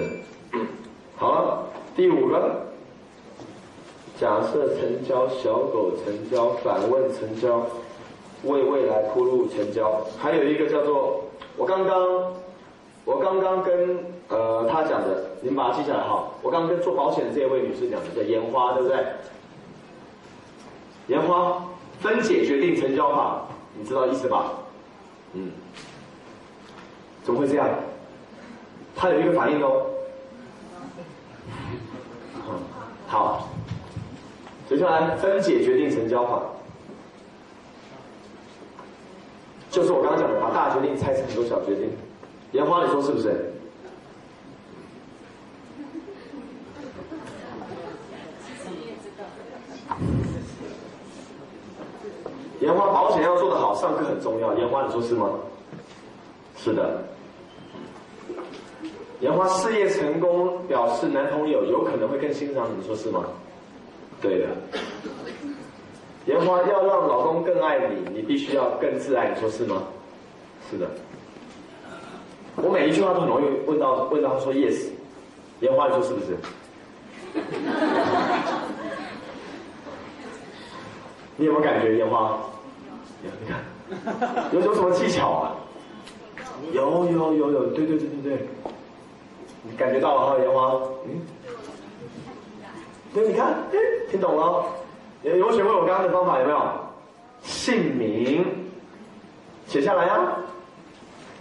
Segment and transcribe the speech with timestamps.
[0.00, 0.10] 是。
[1.16, 2.66] 好了，第五个，
[4.18, 7.64] 假设成交，小狗成交，反问成交，
[8.42, 10.04] 为未来铺路成交。
[10.18, 11.22] 还有一个叫做，
[11.56, 12.32] 我刚刚，
[13.04, 16.28] 我刚刚跟呃他讲的，你们把它记下来哈。
[16.42, 18.98] 我刚刚跟做保险的这位女士讲的，叫烟花，对不对？
[21.08, 21.64] 烟花
[22.00, 23.46] 分解决定成交法，
[23.78, 24.52] 你知道意思吧？
[25.34, 25.52] 嗯。
[27.22, 27.68] 怎么会这样？
[28.96, 29.86] 它有一个反应哦。
[33.06, 33.48] 好，
[34.68, 36.42] 接下来分解决定成交法，
[39.70, 41.90] 就是我刚刚讲的，把大决定拆成很多小决定。
[42.52, 43.52] 烟花，你说是不是？
[52.60, 54.54] 烟花保险要做得好，上课很重要。
[54.54, 55.28] 烟花，你说是吗？
[56.56, 57.04] 是的。
[59.24, 63.24] 莲花事业成功，表示男朋友有可能会更欣赏你，说是吗？
[64.20, 64.48] 对的。
[66.26, 69.82] 莲花要让老公更爱你，你必须要更自爱，你说是吗？
[70.70, 70.86] 是的。
[72.56, 74.88] 我每一句话都很容易问到问到他说 yes，
[75.60, 76.36] 莲花你说是不是？
[81.38, 82.38] 你有没有感觉莲花？
[83.22, 83.64] 你看，
[84.52, 85.56] 有有什么技巧啊？
[86.72, 88.46] 有有有有，对对对对对。
[89.66, 91.20] 你感觉到了哈，烟花，嗯，
[93.14, 93.56] 对，你看，
[94.10, 94.66] 听懂了？
[95.22, 96.60] 有有学会我刚刚的方法有没有？
[97.42, 98.44] 姓名
[99.66, 100.36] 写下来呀。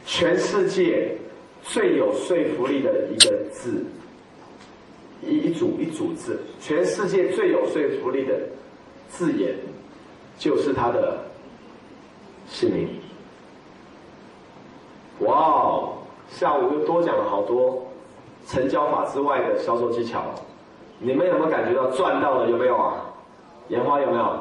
[0.06, 1.18] 全世界
[1.62, 3.86] 最有说服力的一个字，
[5.22, 8.38] 一一组一组字，全世界最有说服力的
[9.10, 9.56] 字眼，
[10.38, 11.24] 就是他的
[12.50, 12.90] 姓名。
[15.20, 15.94] 哇哦，
[16.30, 17.88] 下午又多讲了好多。
[18.48, 20.24] 成交法之外的销售技巧，
[21.00, 22.50] 你们有没有感觉到赚到了？
[22.50, 23.06] 有没有啊？
[23.70, 24.40] 烟花有没有？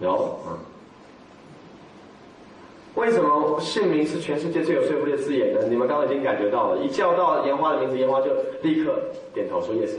[0.00, 0.58] 有，嗯。
[2.94, 5.60] 为什么姓名是全世界最有说服力的字眼呢？
[5.68, 8.30] 你们刚刚已经感觉到了，一叫到烟花的名字，烟花就
[8.62, 8.94] 立刻
[9.34, 9.90] 点头说 yes。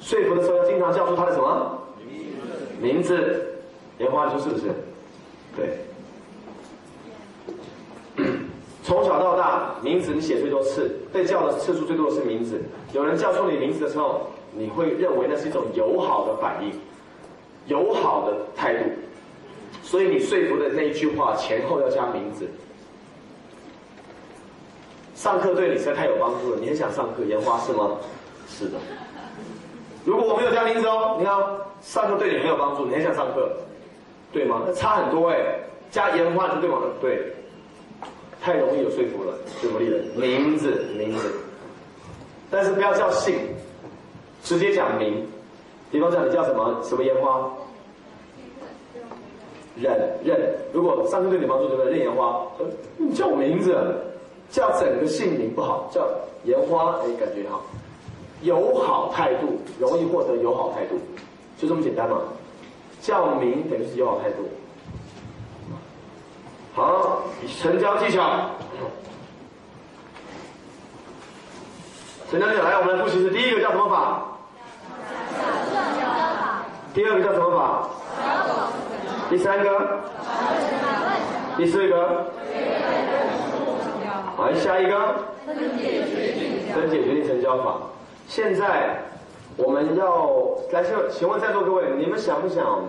[0.00, 1.82] 说服的时候经常叫出他的什么
[2.80, 3.58] 名字？
[3.98, 4.64] 烟花说是不是？
[5.56, 5.78] 对。
[8.86, 12.62] 从小到大，名字你写最多次，被叫的次数最多的是名字。
[12.92, 16.70] 有人叫出你名字的时候，你会认为那是一种友好的反应，
[17.66, 18.84] 友好的态度。
[19.82, 22.48] 所以你说服的那一句话前后要加名字。
[25.16, 27.90] 上课对你实在太有帮助了，你很想上课，烟花是吗？
[28.46, 28.78] 是的。
[30.04, 31.36] 如果我没有加名字哦，你看
[31.82, 33.50] 上课对你很有帮助，你很想上课，
[34.32, 34.62] 对吗？
[34.64, 35.58] 那差很多哎，
[35.90, 36.78] 加烟花就对吗？
[37.00, 37.34] 对。
[38.46, 41.32] 太容易有说服了，说服力的名字名字，
[42.48, 43.34] 但是不要叫姓，
[44.44, 45.26] 直接讲名。
[45.90, 47.50] 比方讲你叫什么什么烟花，
[49.74, 49.92] 忍
[50.22, 50.54] 忍。
[50.72, 51.94] 如果上课对你帮助，对不对？
[51.94, 52.46] 任烟花，
[52.96, 53.76] 你叫我名字，
[54.48, 56.08] 叫整个姓名不好，叫
[56.44, 57.64] 烟花，哎，感觉好，
[58.42, 60.94] 友好态度容易获得友好态度，
[61.58, 62.20] 就这么简单嘛。
[63.02, 64.44] 叫名等于是友好态度。
[66.76, 67.22] 好，
[67.62, 68.50] 成交技巧。
[72.30, 74.22] 成交技巧，来，我们来复习是第一个叫什么法？
[76.92, 77.88] 第二个叫什么法？
[79.30, 80.00] 第三个？
[81.56, 82.26] 第四个？
[84.36, 85.14] 好，下一个？
[85.46, 86.74] 分解决定。
[86.74, 87.78] 分解决定成交法。
[88.28, 89.00] 现在
[89.56, 90.28] 我们要
[90.72, 92.84] 来，请请问在座各位，你们想不想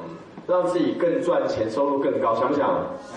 [0.47, 2.33] 让自己更赚钱，收入更高？
[2.35, 2.67] 想不想？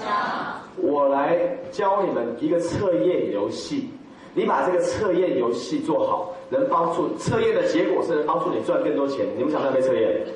[0.04, 0.60] 想。
[0.76, 1.38] 我来
[1.70, 3.90] 教你们一个测验游戏，
[4.34, 9.26] 你把这个测验游戏做好，能帮助测验的结果是能帮助你赚更多钱。
[9.36, 10.26] 你们想不想被测验？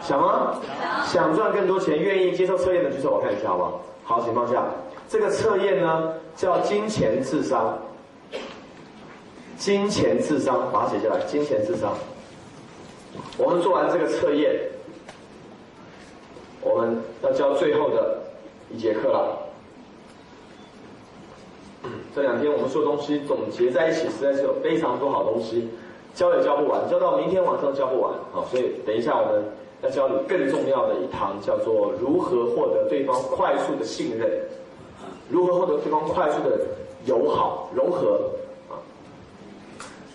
[0.00, 0.18] 想。
[0.18, 0.56] 想吗？
[1.04, 1.26] 想。
[1.26, 3.82] 想赚更多钱，愿意接受测验的举手，我看一下好不好？
[4.04, 4.64] 好请放下，
[5.08, 7.76] 这个测验呢叫金钱智商。
[9.56, 11.18] 金钱智商，把它写下来。
[11.26, 11.92] 金钱智商。
[13.36, 14.54] 我们做完这个测验，
[16.66, 18.18] 我们要教最后的
[18.70, 19.38] 一节课了。
[22.14, 25.68] 这两天我们说东西总结在一起，实在是有非常多好东西，
[26.14, 28.42] 教也教不完，教到明天晚上教不完啊！
[28.50, 29.44] 所以等一下我们
[29.82, 34.28] 要教你更重要的一堂，叫做如何获得对方快速的信任，
[35.28, 36.58] 如何获得对方快速的
[37.04, 38.30] 友好融合
[38.70, 38.74] 啊！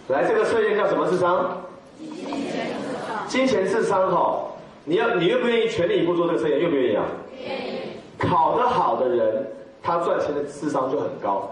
[0.10, 1.58] 来，这个测验叫什么智商？
[1.98, 3.28] 金钱智商。
[3.28, 4.42] 金钱智商哈，
[4.84, 6.60] 你要你愿不愿意全力以赴做这个测验？
[6.60, 7.06] 愿不愿意啊？
[7.40, 7.80] 愿意。
[8.18, 9.48] 考得好的人，
[9.82, 11.50] 他赚钱的智商就很高。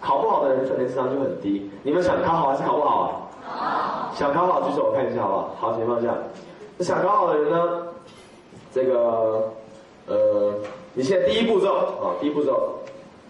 [0.00, 1.70] 考不好的人赚钱智商就很低。
[1.82, 3.10] 你们想考好还是考不好啊？
[3.42, 4.14] 好。
[4.14, 5.56] 想考好举手，我看一下好不好？
[5.58, 6.14] 好，请放下。
[6.76, 7.86] 那想考好的人呢？
[8.72, 9.52] 这个，
[10.06, 10.52] 呃，
[10.94, 12.80] 你现在第一步骤啊，第一步骤，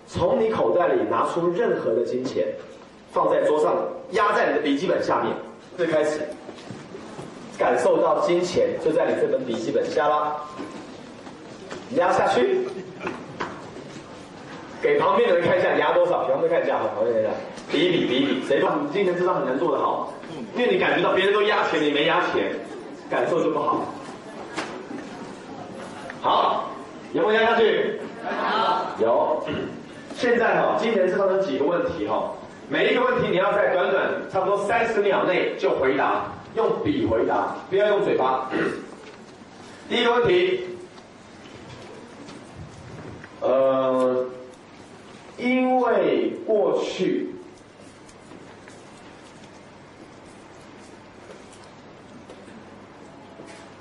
[0.06, 2.48] 从你口袋里拿出任何的金钱，
[3.12, 3.74] 放在桌上，
[4.12, 5.34] 压在你的笔记本下面。
[5.76, 6.20] 最开始，
[7.58, 10.36] 感受到金钱就在你这本笔记本下啦，
[11.96, 12.66] 压下去。
[14.82, 16.24] 给旁边的人看一下，压多少？
[16.26, 17.30] 给旁边看一下，好，旁边看一下，
[17.70, 20.12] 比一比，比一比，谁说你今天知道很难做得好？
[20.54, 22.52] 因为你感觉到别人都压钱，你没压钱，
[23.08, 23.86] 感受就不好。
[26.20, 26.68] 好，
[27.12, 27.98] 有没有压下去？
[28.98, 29.06] 有。
[29.06, 29.42] 有。
[30.16, 32.30] 现在哈，金钱智商有几个问题哈，
[32.68, 38.50] 每一个问题你要在短短差不多三十秒内就回答，用笔回答，不要用嘴巴。
[39.88, 40.60] 第一个问题，
[43.40, 44.26] 呃。
[45.36, 47.34] 因为过去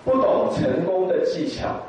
[0.03, 1.79] 不懂成功的技巧，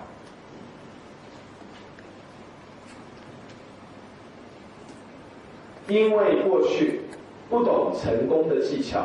[5.88, 7.02] 因为过去
[7.50, 9.04] 不懂成功的技巧，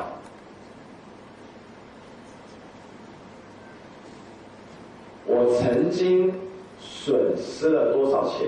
[5.26, 6.34] 我曾经
[6.80, 8.48] 损失了多少钱？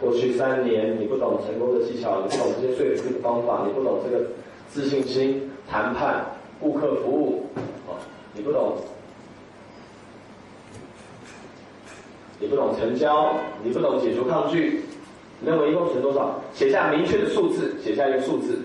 [0.00, 4.26] 过去三年，你不懂成功的技巧，你不懂这些说服的方法，你不懂这个
[4.68, 6.24] 自信心、谈判、
[6.60, 7.46] 顾客服务，
[7.86, 8.00] 啊，
[8.34, 8.78] 你不懂，
[12.38, 14.82] 你不懂成交，你不懂解除抗拒，
[15.40, 16.40] 你认为一共存多少？
[16.54, 18.58] 写下明确的数字，写下一个数字。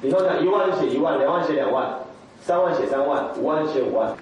[0.00, 1.98] 你说讲一万就写一万，两万写两万，
[2.40, 4.14] 三万写三万，五万写五万。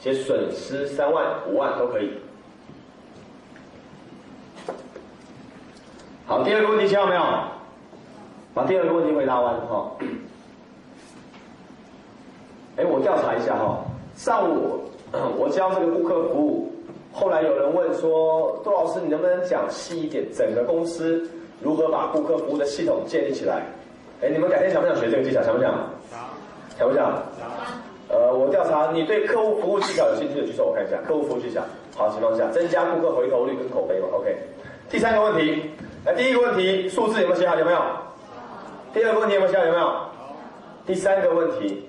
[0.00, 2.10] 写损失三万、五万都可以。
[6.26, 7.22] 好，第二个问题写好没有？
[8.52, 9.92] 把第二个问题回答完哈。
[12.76, 13.84] 哎，我调查一下哈，
[14.16, 14.80] 上午
[15.38, 16.72] 我教这个顾客服务，
[17.12, 21.28] 后来有人问说，杜老师你能不能讲细一点，整个公司？
[21.62, 23.62] 如何把顾客服务的系统建立起来？
[24.22, 25.42] 哎，你们改天想不想学这个技巧？
[25.42, 25.72] 想不想？
[26.10, 26.20] 想。
[26.78, 27.22] 想不想？
[28.40, 31.60] 我调查你对客户服务技巧有兴趣的举手，我看一下客户服务技巧。
[31.94, 34.08] 好，情况下增加顾客回头率跟口碑嘛。
[34.12, 34.34] OK。
[34.88, 35.70] 第三个问题，
[36.04, 37.54] 那第一个问题数字有没有写好？
[37.56, 37.80] 有没有？
[38.94, 39.64] 第二个问题有没有写好？
[39.66, 39.92] 有没有？
[40.86, 41.86] 第三个问题，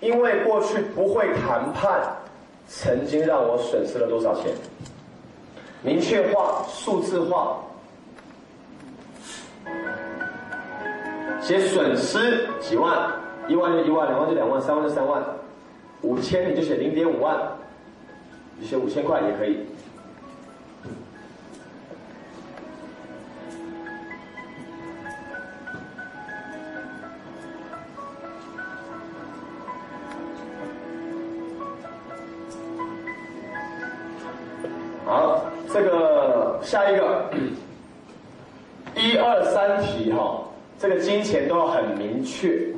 [0.00, 2.00] 因为过去不会谈判，
[2.66, 4.52] 曾经让我损失了多少钱？
[5.82, 7.58] 明确化，数字化。
[11.40, 13.10] 写损失几万，
[13.48, 15.22] 一万就一万，两万就两万，三万就三万，
[16.02, 17.36] 五千你就写零点五万，
[18.58, 19.58] 你写五千块也可以。
[35.04, 37.30] 好，这个下一个，
[38.94, 40.44] 一二三题哈。
[40.78, 42.72] 这个金钱都要很明确，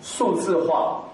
[0.00, 1.04] 数字化，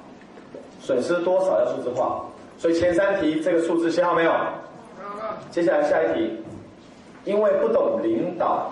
[0.86, 2.24] 损失多少要数字化，
[2.56, 4.32] 所以前三题这个数字写好没有？
[5.50, 6.30] 接下来下一题，
[7.24, 8.70] 因为不懂领导，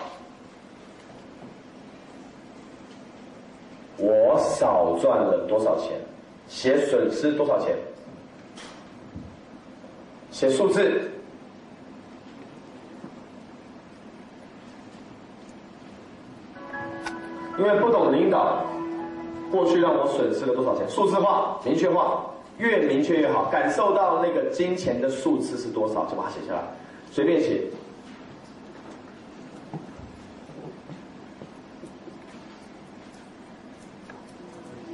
[3.97, 5.91] 我少赚了多少钱？
[6.47, 7.75] 写损失多少钱？
[10.31, 11.11] 写数字。
[17.57, 18.65] 因为不懂领导，
[19.55, 20.87] 过去让我损失了多少钱？
[20.89, 22.25] 数字化、明确化，
[22.57, 23.45] 越明确越好。
[23.45, 26.61] 感受到那个金钱的数字是多少，就把它写下来，
[27.09, 27.63] 随便写。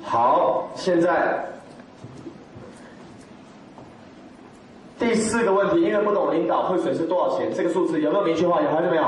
[0.04, 1.44] 好，现在
[5.00, 7.52] 第四个问题，因为不懂领导会损失多少钱？
[7.52, 8.62] 这个数字有没有明确化？
[8.62, 9.06] 有还是没有？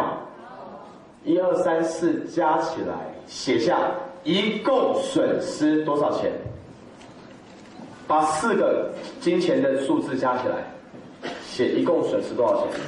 [1.26, 2.96] 一二三四加起来，
[3.28, 3.78] 写下
[4.24, 6.32] 一共损失多少钱？
[8.08, 8.90] 把四个
[9.22, 10.56] 金钱的数字加起来，
[11.42, 12.80] 写一共损失多少钱？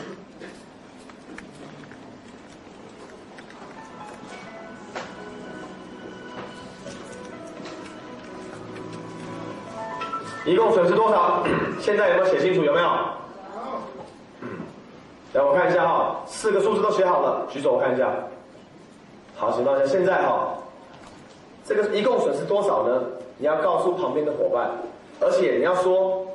[10.46, 11.44] 一共损失多少？
[11.82, 12.64] 现在有没有写清楚？
[12.64, 12.88] 有没有？
[15.34, 18.14] 来，我看一下哈，四个数字都写好了，举手我看一下。
[19.36, 20.56] 好，请大家现在哈，
[21.68, 23.02] 这个一共损失多少呢？
[23.38, 24.70] 你要告诉旁边的伙伴，
[25.20, 26.26] 而且你要说，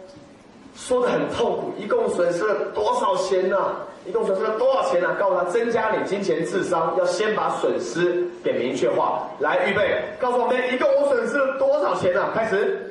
[0.75, 3.57] 说的很痛苦，一共损失了多少钱呢？
[4.05, 5.15] 一共损失了多少钱呢？
[5.21, 9.29] 告诉他增加你金钱智商，要先把损失给明确化。
[9.39, 12.29] 来，预备，告诉我们一共我损失了多少钱呢？
[12.35, 12.87] 开始。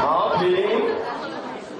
[0.00, 0.46] 好，停。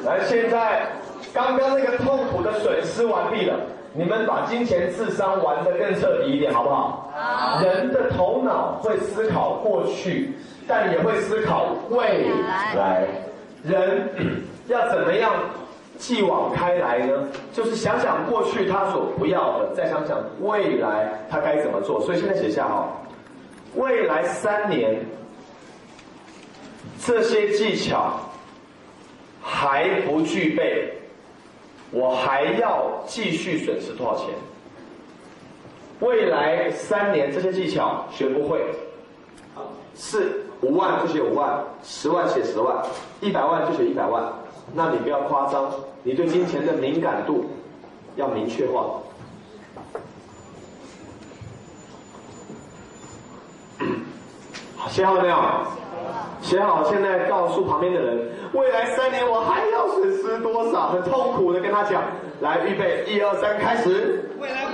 [0.05, 0.87] 来，现在
[1.33, 3.57] 刚刚那个痛苦的损失完毕了，
[3.93, 7.11] 你们把金钱智商玩得更彻底一点，好不好？
[7.17, 7.63] 好。
[7.65, 10.33] 人的头脑会思考过去，
[10.69, 12.29] 但也会思考未
[12.77, 13.09] 来。
[13.65, 14.11] 人
[14.67, 15.33] 要怎么样
[15.97, 17.29] 继往开来呢？
[17.51, 21.99] 就是想想过去他所不要的，再想想未来他该怎么做。
[22.03, 22.89] 所以现在写下哈，
[23.75, 25.01] 未来三年
[27.01, 28.21] 这些技巧
[29.41, 30.93] 还不具备，
[31.93, 34.29] 我还要继续损失多少钱？
[36.01, 38.61] 未来三年这些技巧学不会，
[39.95, 42.85] 是五万就写五万，十万写十万，
[43.21, 44.33] 一百万就写一百万。
[44.75, 45.71] 那你不要夸张，
[46.03, 47.45] 你对金钱的敏感度
[48.17, 49.01] 要明确化。
[54.77, 55.37] 好，写好了没有？
[56.41, 60.89] 写好，现在告诉旁边的人，未来三年我还要损失多少？
[60.89, 62.03] 很痛苦的跟他讲。
[62.41, 64.21] 来，预备，一二三，开始。
[64.41, 64.65] 未来，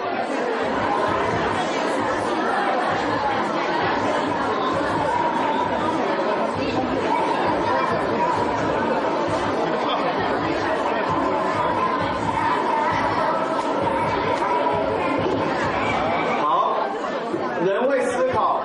[17.66, 18.62] 人会思考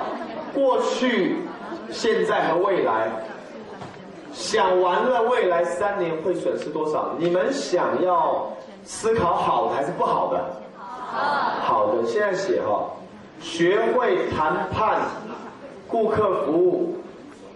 [0.54, 1.36] 过去、
[1.90, 3.10] 现在和未来。
[4.32, 7.14] 想完了未来三年会损失多少？
[7.18, 8.50] 你们想要
[8.82, 10.42] 思考好的还是不好的？
[11.62, 12.90] 好的，现在写哈，
[13.40, 15.02] 学会谈判、
[15.86, 16.96] 顾客服务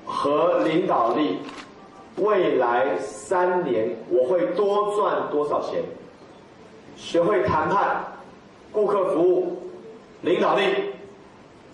[0.05, 1.39] 和领导力。
[2.17, 5.81] 未来三年我会多赚多少钱？
[6.97, 8.05] 学会谈判、
[8.73, 9.63] 顾客服务、
[10.23, 10.65] 领导力，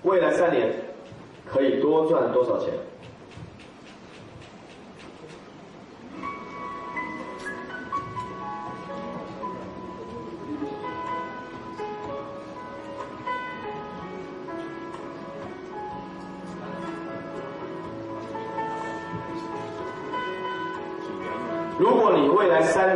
[0.02, 0.70] 未来三年
[1.50, 2.68] 可以多赚多少钱？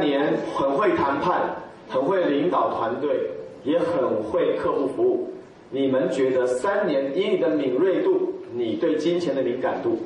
[0.00, 1.40] 年很会谈判，
[1.88, 3.31] 很会领导团队，
[3.64, 5.33] 也很会客户服务，
[5.71, 9.99] 你们觉得三年以你的敏锐度，你对金钱的敏感度，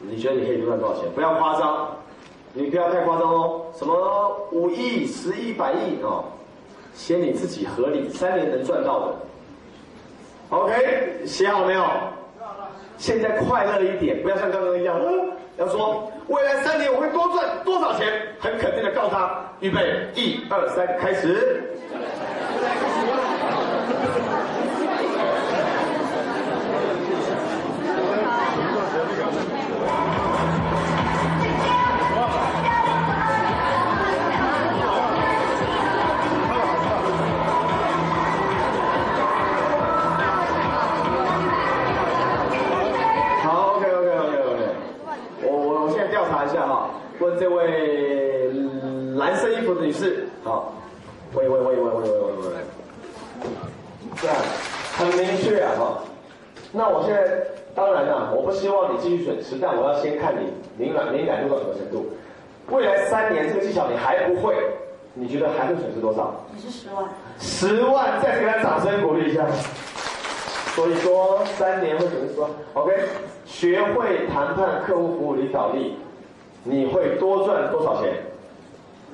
[0.00, 1.04] 你觉得你可以赚多少钱？
[1.14, 1.88] 不要夸张，
[2.52, 3.62] 你不要太夸张哦。
[3.74, 6.24] 什么五亿、十亿、百亿哦，
[6.94, 9.14] 写你自己合理，三年能赚到的。
[10.50, 11.84] OK，写好没有？
[12.98, 14.98] 现在快乐一点，不要像刚刚一样，
[15.58, 21.62] 要说未来三年我会多赚多少钱，很肯定的告诉他，预备，一二三，开始。
[59.06, 62.04] 继续损失，但我要先看你敏感敏感度到什么程度。
[62.70, 64.56] 未来三年这个技巧你还不会，
[65.14, 66.34] 你觉得还会损失多少？
[66.52, 67.08] 你是十万，
[67.38, 69.46] 十万，再次给他掌声鼓励一下。
[70.74, 72.92] 所以说三年会损失多？OK，
[73.46, 75.96] 学会谈判、客户服务、领导力，
[76.64, 78.12] 你会多赚多少钱？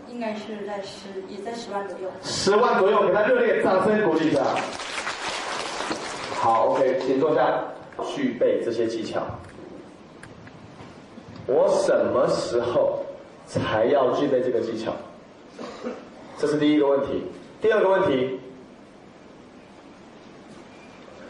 [0.09, 2.09] 应该是在十，也在十万左右。
[2.23, 4.43] 十万左右，给他热烈掌声鼓励一下。
[6.35, 7.63] 好，OK，请坐下，
[8.17, 9.21] 具备这些技巧。
[11.47, 13.05] 我什么时候
[13.47, 14.93] 才要具备这个技巧？
[16.39, 17.25] 这是第一个问题。
[17.61, 18.41] 第二个问题，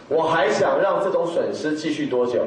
[0.08, 2.42] 我还想让这种损失继续多久？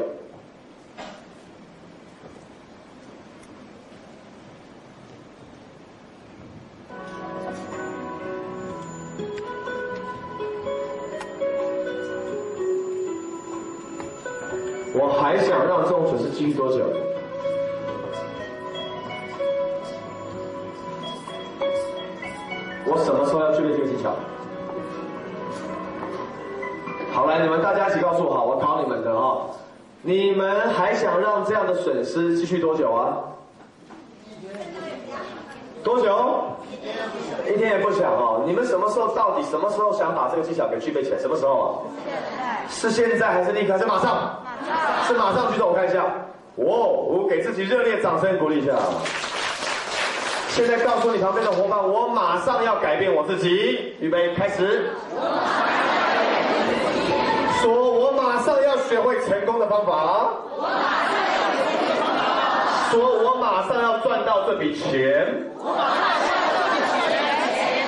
[14.97, 17.04] 我还想让这种损失继续多久？
[23.95, 24.09] 技巧？
[27.13, 29.49] 好，来，你们大家一起告诉我，好，我考你们的哦。
[30.01, 33.17] 你们还想让这样的损失继续多久啊？
[35.83, 36.43] 多久？
[37.47, 38.43] 一天也不想哦。
[38.45, 41.17] 你们什么时候到底什么时候想把这个技巧给具备起来？
[41.17, 41.69] 什么时候啊？
[42.69, 43.77] 是现在还是立刻？
[43.77, 44.39] 是马上？
[45.07, 46.03] 是马上举手，我看一下。
[46.57, 48.73] 哇，我给自己热烈掌声鼓励一下。
[50.55, 53.93] 现在告诉你旁边的伙伴，我马上要改变我自己。
[53.99, 54.89] 预备，开始。
[57.61, 60.31] 说，我马上要学会成功的方法。
[62.89, 65.27] 说，我马上要赚到这笔钱。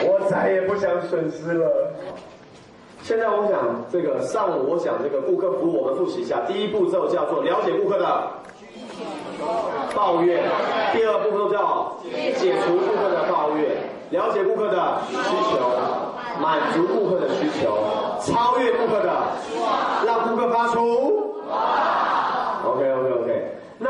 [0.04, 1.94] 我再也不想损失了。
[3.02, 6.42] 现在我想这个上午我讲这个顾客服务，我们复习一下。
[6.46, 8.28] 第一步骤叫做了解顾客的
[9.96, 10.44] 抱怨，
[10.94, 11.98] 第二步骤叫
[12.38, 13.78] 解除顾客的抱怨，
[14.12, 15.16] 了解顾客的需
[15.50, 15.58] 求，
[16.42, 17.78] 满足顾客的需求，
[18.22, 19.12] 超越顾客的，
[20.06, 21.34] 让顾客发出。
[22.66, 23.90] OK OK OK，那。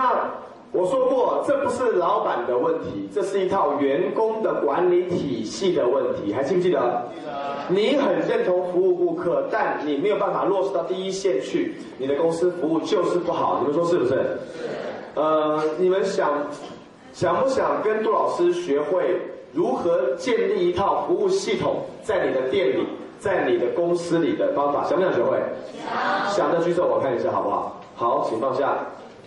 [0.74, 6.80] 我说过，这不是老板的问题，这是一套员工的管理体系的问题，还记不记得？
[7.16, 7.32] 记得。
[7.70, 13.60] 你很认同服务顾客，但你没有办法落实到第一线去，你的公司服务就是不好。
[13.62, 14.12] 你们说是不是？
[14.12, 14.38] 是。
[15.18, 16.46] 呃，你们想
[17.12, 19.20] 想不想跟杜老师学会
[19.52, 22.86] 如何建立一套服务系统，在你的店里，
[23.20, 24.84] 在你的公司里的方法？
[24.84, 25.41] 想不想学会？
[26.30, 26.48] 想。
[26.48, 27.82] 想的举手，我看一下好不好？
[27.96, 28.78] 好，请放下。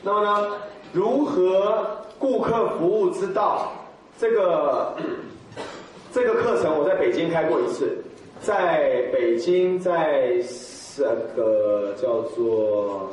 [0.02, 0.46] 那么呢？
[0.92, 1.84] 如何
[2.18, 3.72] 顾客服务之道？
[4.16, 4.94] 这个
[6.12, 7.98] 这个课程我在北京开过一次，
[8.40, 10.34] 在北京，在
[10.96, 13.08] 这个叫做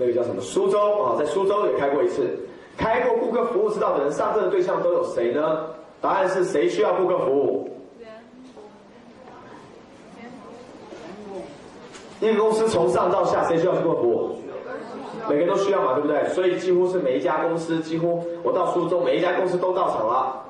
[0.00, 2.36] 那个叫什么苏州啊，在苏州也开过一次。
[2.78, 5.66] 开过顾客服务之道的人，上课的对象都有谁呢？
[6.00, 7.68] 答案是谁需要顾客服务？
[12.20, 14.36] 一个公司从上到下，谁需要顾客服务？
[15.28, 16.26] 每个都需要嘛，对不对？
[16.30, 20.42] 所以几乎是每一家公司，几乎我到苏州，每一家公司都到场了。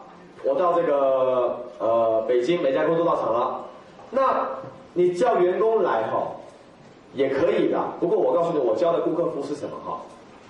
[0.45, 3.61] 我到这个呃北京，每家公司都到场了。
[4.11, 4.47] 那
[4.95, 6.29] 你叫员工来哈，
[7.15, 7.79] 也可以的。
[7.99, 10.01] 不过我告诉你，我教的顾客服务是什么哈？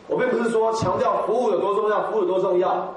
[0.08, 2.94] 我并不是说强调服务有多重要，服务有多重要。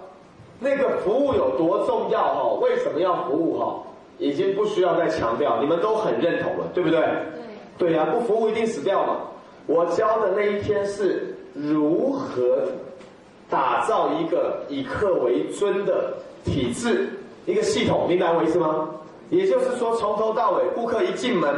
[0.59, 2.53] 那个服务有多重要哈？
[2.61, 3.75] 为什么要服务哈？
[4.19, 6.99] 已经不需要再强调，你们都很认同了，对不对？
[7.77, 7.89] 对。
[7.89, 9.17] 对呀，不服务一定死掉嘛。
[9.65, 12.59] 我教的那一天是如何
[13.49, 16.13] 打造一个以客为尊的
[16.45, 17.09] 体制，
[17.45, 18.89] 一个系统，明白我意思吗？
[19.29, 21.49] 也就是说，从头到尾，顾客一进门，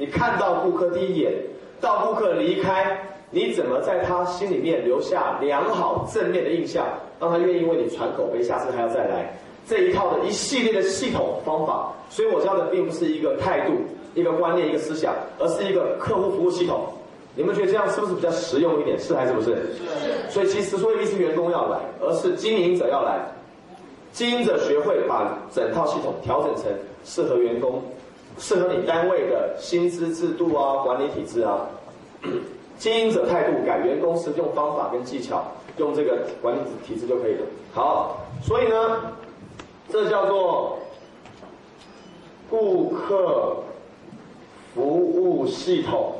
[0.00, 1.30] 你看到顾客第一眼，
[1.78, 2.98] 到顾客离开，
[3.30, 6.86] 你怎么在他心里面留下良好正面的印象，
[7.20, 9.30] 让他愿意为你传口碑，下次还要再来？
[9.68, 13.74] 这一套的一系列的系统方法，所以我教的并不是一个态度、
[14.14, 16.80] 一个观念、一个思想，而是一个客户服务系统。
[17.36, 18.98] 你们觉得这样是不是比较实用一点？
[18.98, 19.50] 是还是不是？
[19.50, 20.30] 是。
[20.30, 23.20] 所以其实说一定是员工要来，而是经营者要来。
[24.12, 26.64] 经营者学会把整套系统调整成
[27.04, 27.80] 适合员工、
[28.38, 31.66] 适合你单位的薪资制度啊、管理体制啊。
[32.78, 35.44] 经营者态度改，员工是用方法跟技巧，
[35.76, 37.40] 用这个管理体制就可以了。
[37.74, 39.12] 好，所以呢，
[39.90, 40.78] 这叫做
[42.48, 43.56] 顾客
[44.74, 46.14] 服务系统。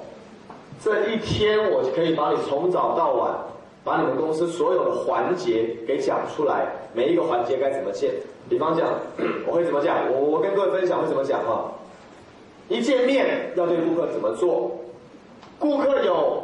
[0.85, 3.33] 这一天，我可以把你从早到晚，
[3.83, 8.13] 把你们公司所有的环节给讲出来，每一个环节该怎么建。
[8.51, 8.87] 比方讲，
[9.49, 10.13] 我会怎么讲？
[10.13, 11.73] 我我跟各位分享会怎么讲哈？
[12.71, 14.71] 一见面要对顾客怎么做？
[15.59, 16.43] 顾客有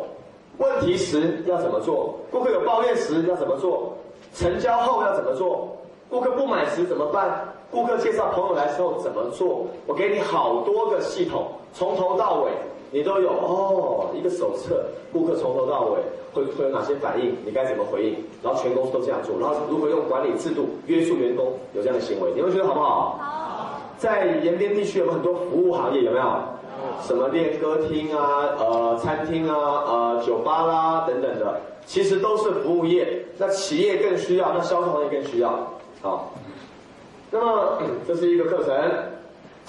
[0.59, 2.19] 问题时要怎么做？
[2.31, 3.95] 顾客有抱怨时要怎么做？
[4.35, 5.69] 成交后要怎么做？
[6.11, 7.49] 顾客不买时怎么办？
[7.71, 9.67] 顾客介绍朋友来时候怎么做？
[9.87, 12.51] 我给你好多个系统，从头到尾。
[12.93, 15.99] 你都有哦，一个手册，顾客从头到尾
[16.33, 18.17] 会会有哪些反应，你该怎么回应？
[18.43, 22.31] 然后全公司都这样做，然后如何用管理制度约束员工有这样的行为？
[22.35, 23.19] 你们觉得好不好？
[23.21, 23.56] 好。
[23.99, 26.25] 在延边地区有很多服务行业，有没有？
[27.03, 33.25] 什么练歌厅啊、呃餐厅啊、呃酒吧啦等等的，其实都是服务业。
[33.39, 35.51] 那企业更需要，那销售行业更需要。
[36.03, 36.33] 好，
[37.31, 38.75] 那么 这是一个课程，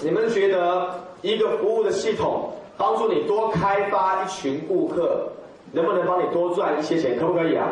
[0.00, 0.90] 你们觉得
[1.22, 5.28] 一个服务的系统帮助你多开发一群顾客？
[5.72, 7.18] 能不能帮你多赚一些钱？
[7.18, 7.68] 可不可以啊？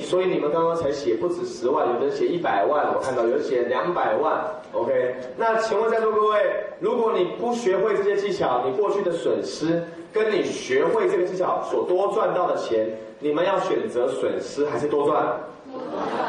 [0.00, 4.40] 所以你们刚刚才写不止十万，有的写一百万，我看到有的写两百万。
[4.72, 6.38] OK，那请问在座各位，
[6.80, 15.26] 如果你不学会这些技巧，你过去的损失跟你学会这个技巧所多赚到的钱，你们要选择损失还是多赚？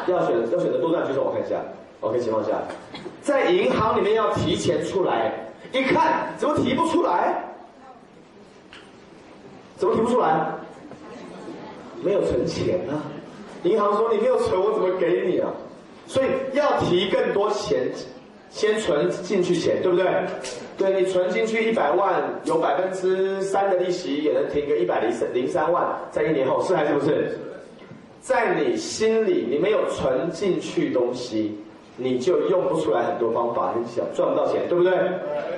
[0.08, 1.56] 要选要选择多赚，举手我看一下。
[2.02, 2.52] OK 情况下，
[3.22, 5.32] 在银行里面要提钱出来，
[5.72, 7.44] 一看怎么提不出来？
[9.78, 10.48] 怎么提不出来？
[12.04, 13.02] 没有存钱啊！
[13.64, 15.52] 银行说你没有存，我怎么给你啊？
[16.06, 17.92] 所以要提更多钱，
[18.50, 20.06] 先存进去钱，对不对？
[20.78, 27.38] 对你存进去一百万，有百分之三的利息，也能提个一百零三零三万，在一年后是还是不是？
[28.22, 31.58] 在你心里，你没有存进去东西，
[31.98, 34.94] 你就用不出来很多方法，你想赚不到钱，对不对？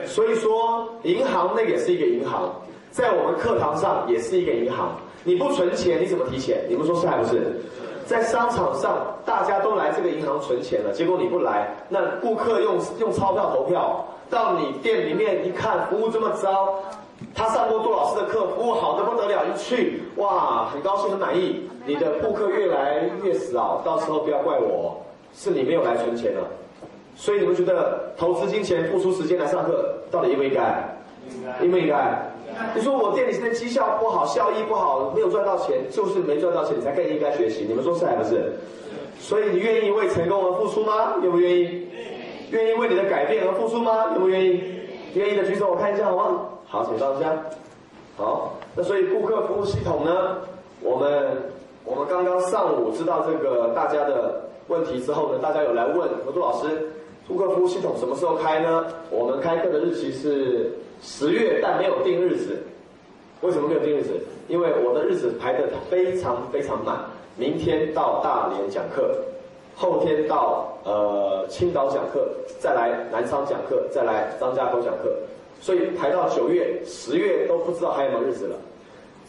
[0.05, 2.49] 所以说，银行那个也是一个银行，
[2.91, 4.97] 在我们课堂上也是一个银行。
[5.23, 6.63] 你不存钱，你怎么提钱？
[6.69, 7.61] 你们说是还不是？
[8.05, 16.73] 在商场上，大家都来这个银行存钱了，结果你不来，那顾客用用钞票投票，到你店里面一看，服务这么糟，
[17.35, 24.99] 他上过杜老师的课，服务好的不得了，一去哇，很高兴很满意，你的顾客越来越少，到时候不要怪我，
[25.35, 26.41] 是你没有来存钱了。
[27.15, 30.97] 所以你们觉得投资金钱、付出时间来上课，到底应不应该？
[31.61, 32.28] 应不应该？
[32.75, 37.65] 你说我店里现在绩效不好，效益不好，没有赚到钱，就是没赚到钱，你才更应该学习。
[37.67, 38.53] 你们说是还不是？
[39.19, 41.15] 所以你愿意为成功而付出吗？
[41.21, 41.87] 愿不愿意？
[42.51, 44.11] 愿意为你的改变而付出吗？
[44.11, 44.63] 愿不愿意？
[45.15, 46.45] 愿意的举手，我看一下好吗？
[46.65, 47.35] 好，请上一下。
[48.17, 50.37] 好，那所以顾客服务系统呢？
[50.81, 51.27] 我们
[51.85, 56.89] 我们刚刚上午知道这个大家的问题之后呢，大家有来问何杜老师，
[57.27, 58.85] 顾客服务系统什么时候开呢？
[59.09, 60.71] 我们开课的日期是。
[61.01, 62.61] 十月，但没有定日子。
[63.41, 64.19] 为什么没有定日子？
[64.47, 66.97] 因为我的日子排得非常非常满。
[67.37, 69.15] 明天到大连讲课，
[69.75, 72.27] 后天到呃青岛讲课，
[72.59, 75.15] 再来南昌讲课，再来张家口讲课，
[75.61, 78.57] 所以排到九月、十月都不知道还有没有日子了。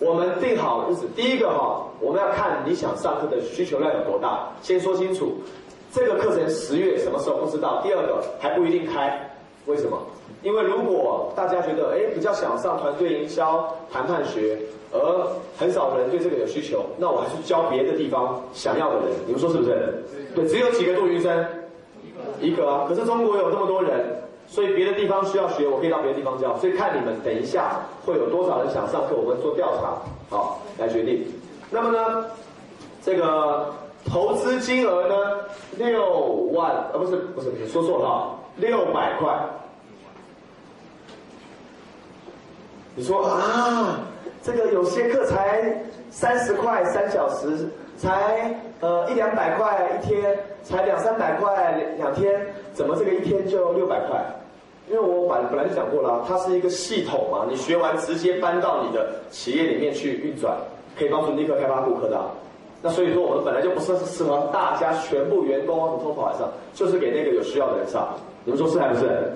[0.00, 5.35] 我们定好日子，第一个哈，我们要看你想上课的需求量有多大，先说清楚。
[5.92, 9.30] 这个课程十月什么时候不知道，第二个还不一定开，
[9.66, 9.96] 为什么？
[10.42, 14.59] 因为如果大家觉得哎比较想上团队营销、谈判学，
[14.92, 14.98] 而
[15.59, 20.03] 很少人对这个有需求，那我还是教别的地方想要的人，你们说是不是？
[20.35, 21.46] 对，只有几个杜云生，
[22.40, 22.87] 一个啊。
[22.88, 26.57] 可是中国有这么多人，所以别的地方需要学，我可以到别的地方教。
[26.57, 29.98] 所以看你们等一下会有多少人想上课，我们做调查，
[30.35, 31.24] 好来决定。
[31.70, 32.24] 那么呢，
[33.03, 33.72] 这个
[34.11, 35.14] 投资金额呢，
[35.76, 36.03] 六
[36.53, 39.38] 万啊不是不是说错了，六百块。
[43.00, 43.98] 你说啊，
[44.42, 45.74] 这个有些课才
[46.10, 52.38] 三十块三小时，才呃一两百块一天，才两三百块两天，
[52.74, 54.22] 怎么这个一天就六百块？
[54.86, 60.54] 因为我本本来就讲过了，它是一个系统嘛，你学完直接搬到你的企业里面去运转，
[60.98, 62.20] 可以帮助立刻开发顾客的。
[62.82, 68.08] 那所以说我们本来就不是适合大家全部员工统统跑来上，就是给那个有需要的人上。
[68.44, 69.32] 你们说是还不是？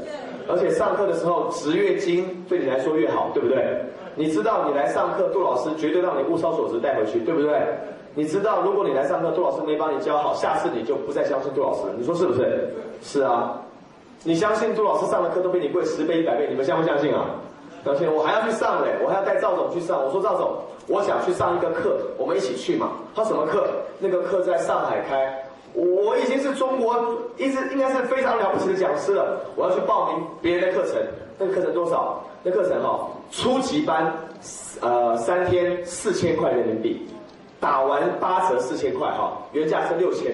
[0.48, 3.64] 而且上课的时候，值越精对你来说越好，对不对？
[4.14, 7.61] 你知道你来上课，杜老师绝对让你物超所值带回去，对不对？
[8.14, 12.70] 你知道如果你来上课，杜老师没帮你教好，下次你就不再相信杜老师，你说是不是？
[13.02, 13.61] 是啊，
[14.22, 17.26] 你相信杜老师上的课都比你贵十倍一百倍，你们相不相信啊？
[17.85, 20.02] 相信，我还要去上嘞，我还要带赵总去上。
[20.02, 20.54] 我说赵总，
[20.87, 22.92] 我想去上一个课，我们一起去嘛。
[23.14, 23.66] 他什么课？
[23.98, 25.43] 那个课在上海开。
[25.74, 26.96] 我已经是中国
[27.37, 30.96] 一直应该是非常了不起的讲师了，我要去报名别人的课程。
[31.37, 32.22] 那个课程多少？
[32.44, 34.14] 那课程哈，初级班，
[34.80, 37.08] 呃，三天四千块人民币，
[37.58, 40.32] 打完八折四千块哈，原价是六千。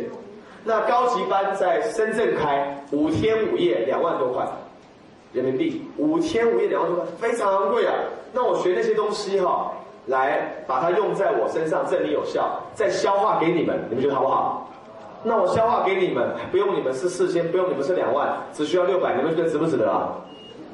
[0.62, 4.46] 那高级班在深圳开，五天五夜两万多块
[5.32, 7.94] 人民币，五天五夜两万多块，非常贵啊。
[8.32, 9.72] 那我学那些东西哈，
[10.06, 14.68] 来把它用在我身上，证明有效，再消化给你们，你们觉得好不好？
[15.22, 20.08] 那我消化给你们，不用你们是四千，不用你们是两万，只需要六百，你们觉得值不值得啊？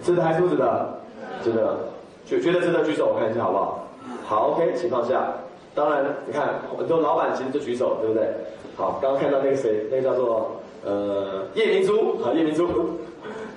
[0.02, 1.00] 值得还是不值得？
[1.42, 1.78] 值得，
[2.24, 3.88] 觉觉得值得举手，我看一下好不好？
[4.24, 5.32] 好，OK，请放下，
[5.74, 8.28] 当然你看很多老板其实就举手，对不对？
[8.76, 12.68] 好，刚刚看到那个谁，那个叫做呃叶明珠，好叶明珠，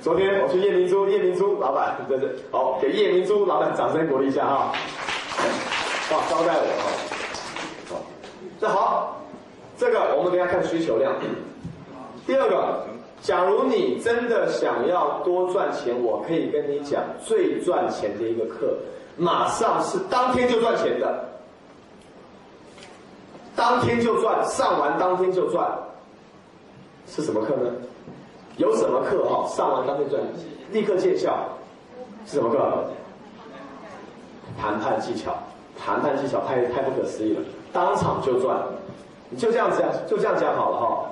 [0.02, 4.72] 昨天我去夜明珠，夜明珠老板，对对，好，给夜明珠老板掌声鼓励一下哈。
[6.12, 6.90] 哇，招待我哈。
[7.90, 8.02] 好，
[8.60, 9.19] 那好，
[9.80, 11.16] 这个我们等下看需求量。
[12.28, 12.84] 第二个，
[13.22, 18.76] 假如你真的想要多赚钱，我可以跟你讲最赚钱的一个课，
[19.16, 21.30] 马上是当天就赚钱的，
[23.56, 25.66] 当天就赚，上完当天就赚，
[27.08, 27.72] 是什么课呢？
[28.58, 29.48] 有什么课哈？
[29.48, 30.22] 上完当天赚，
[30.74, 31.34] 立刻见效，
[32.26, 32.84] 是什么课？
[34.60, 35.34] 谈判技巧，
[35.78, 38.58] 谈判技巧太太不可思议了，当场就赚，
[39.30, 41.06] 你就这样讲，就这样讲好了哈。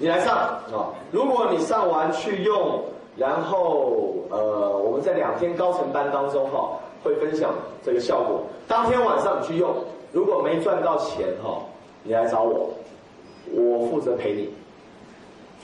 [0.00, 0.94] 你来上啊！
[1.10, 2.80] 如果你上完去用，
[3.16, 6.70] 然后呃，我们在两天高层班当中哈，
[7.02, 7.50] 会分享
[7.84, 8.42] 这个效果。
[8.68, 9.74] 当天晚上你去用，
[10.12, 11.58] 如果没赚到钱哈，
[12.04, 12.70] 你来找我，
[13.52, 14.52] 我负责赔你。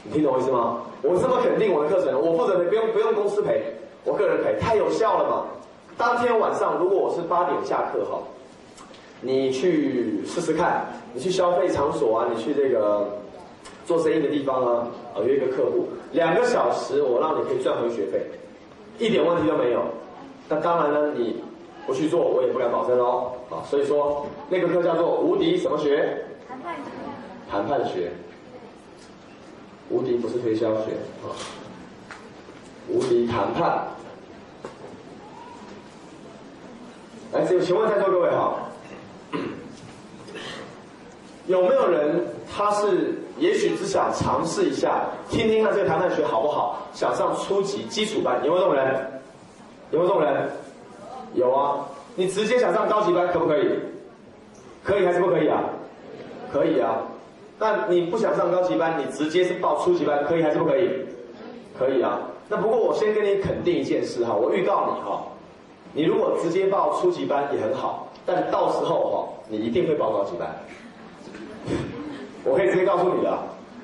[0.02, 0.82] 你听懂我意思吗？
[1.02, 3.62] 我这么肯定我的课程，我负责，不用不用公司赔，
[4.04, 5.44] 我个人赔，太有效了嘛。
[5.96, 8.18] 当天晚上如果我是八点下课哈，
[9.24, 10.84] 你去试试看，
[11.14, 13.08] 你去消费场所啊，你去这个
[13.86, 18.20] 做生意的地方啊，啊约一个客户，两个小时我让你可以赚回学费，
[18.98, 19.82] 一点问题都没有。
[20.48, 21.42] 那当然呢，你
[21.86, 23.32] 不去做我也不敢保证哦。
[23.50, 26.24] 啊，所以说那个课叫做无敌什么学？
[26.46, 26.82] 谈判学。
[27.50, 28.12] 谈判学。
[29.90, 31.32] 无敌不是推销学啊，
[32.88, 33.86] 无敌谈判。
[37.32, 38.54] 来，请请问在座各位哈，
[41.46, 48.42] 有没有人他是也许只想尝试一下，听听看这个谈判学好不好，想上初级基础班？
[48.44, 49.20] 有没有这种人？
[49.90, 50.50] 有没有这种人？
[51.34, 53.78] 有啊，你直接想上高级班可不可以？
[54.82, 55.62] 可以还是不可以啊？
[56.52, 57.02] 可以啊。
[57.58, 60.88] 那你不想上高级班，你直接是报初级班，可以还是不可以？
[61.78, 62.20] 可以啊。
[62.48, 65.22] 那不过我先跟你肯定一件事哈，我预告你哈，
[65.92, 70.48] 你如果直接报初级班也很好，但到时候哈，你一定会报高级班。
[72.44, 73.38] 我可以直接告诉你的，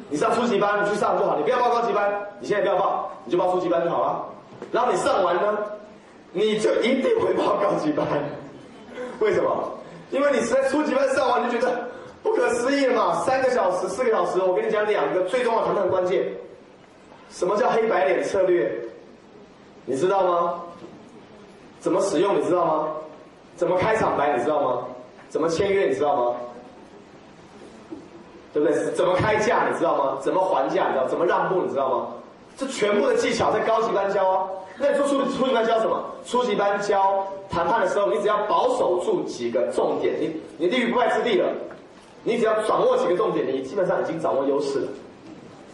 [0.09, 4.25] 你上初级班你去上就好，你不要报高级班，你现在不要报，你就报初级班就好了。
[4.71, 5.59] 然后你上完呢，
[6.33, 8.07] 你就一定会报高级班。
[9.21, 9.73] 为什么？
[10.11, 11.91] 因为你在初级班上完就觉得。
[12.23, 13.15] 不可思议嘛！
[13.25, 16.23] 三个小时、四个小时，我跟你讲两个最重要的谈判关键。
[17.31, 18.71] 什么叫黑白脸策略？
[19.87, 20.61] 你知道吗？
[21.79, 22.89] 怎么使用你知道吗？
[23.57, 24.83] 怎么开场白你知道吗？
[25.31, 26.37] 怎么签约你知道吗？
[28.53, 28.77] 对不对？
[28.93, 30.19] 怎么开价你知道吗？
[30.21, 31.07] 怎么还价你知道？
[31.07, 32.07] 怎么让步你知道吗？
[32.57, 34.49] 这全部的技巧在高级班教啊。
[34.77, 36.03] 那你说初初级班教什么？
[36.27, 41.49] 初级班教谈判的时候，你只要保守住几个重点，你你立于不败之地了。
[42.23, 44.89] 你只要掌握几个重点，你基本上已经掌握优势了。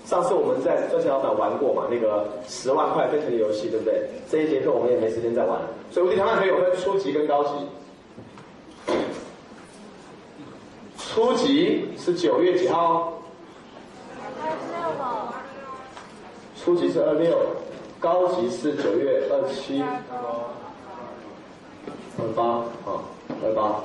[0.05, 4.09] 上次我们在赚钱老板玩过嘛，那个十万块分成的游戏，对不对？
[4.31, 5.67] 这一节课我们也没时间再玩了。
[5.91, 7.51] 所以无敌谈判可以有分初级跟高级。
[11.16, 13.11] 初级是九月几号？
[16.62, 17.35] 初级是二六，
[17.98, 19.83] 高级是九月二七。
[22.18, 22.44] 二八
[22.85, 23.00] 啊，
[23.42, 23.81] 二八，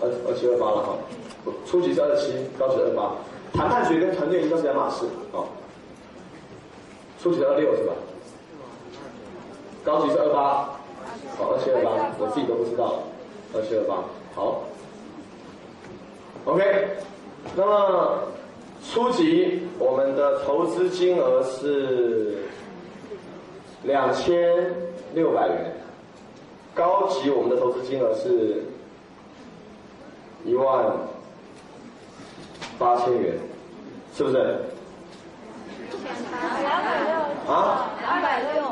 [0.00, 0.94] 二二七二八了哈。
[1.66, 3.10] 初级是二七，高级二八。
[3.52, 5.42] 谈判学跟团队营销是两码事啊。
[7.20, 7.92] 初级是二六是吧？
[9.82, 10.70] 高级是二八，
[11.36, 13.02] 好，二七二八，我自己都不知道，
[13.54, 14.04] 二七二八，
[14.36, 14.62] 好。
[16.46, 16.62] OK，
[17.56, 18.22] 那么
[18.90, 22.38] 初级我们的投资金额是
[23.82, 24.72] 两千
[25.12, 25.72] 六百元，
[26.72, 28.62] 高级我们的投资金额是
[30.44, 30.84] 一万。
[32.78, 33.32] 八千元，
[34.14, 34.36] 是不是？
[34.36, 34.44] 两
[36.84, 37.14] 百六。
[37.50, 37.88] 啊？
[38.02, 38.62] 两百六。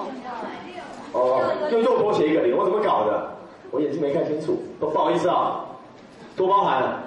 [1.12, 1.40] 哦，
[1.72, 3.34] 又又多写一个零，我怎么搞的？
[3.70, 5.64] 我眼睛没看清楚，不不好意思啊。
[6.36, 7.02] 多包涵，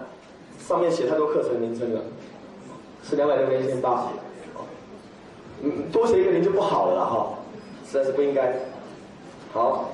[0.68, 2.02] 上面写太多课程名称了，
[3.02, 4.08] 是两百六跟一千八。
[5.62, 7.30] 嗯，多写一个零就不好了哈，
[7.90, 8.54] 实在是不应该。
[9.54, 9.90] 好。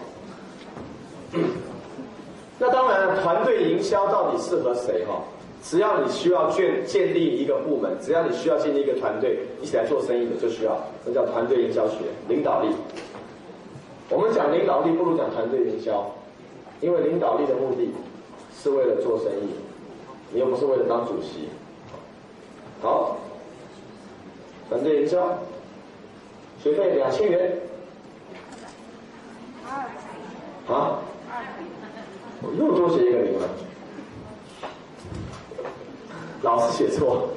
[2.59, 5.21] 那当然，团队营销到底适合谁哈？
[5.63, 12.69] 只要你需要建建立一个部门，只要你需要建立一个团队一起来做生意的，就需要，这叫团队营销学，领导力。
[14.09, 16.11] 我们讲领导力不如讲团队营销，
[16.81, 17.91] 因为领导力的目的
[18.55, 19.49] 是为了做生意，
[20.33, 21.47] 你又不是为了当主席。
[22.81, 23.17] 好，
[24.67, 25.37] 团队营销，
[26.61, 27.59] 学费两千元。
[30.67, 30.99] 啊？
[32.41, 33.47] 我又多写一个零了。
[36.41, 37.29] 老是写错，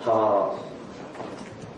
[0.00, 0.54] 好，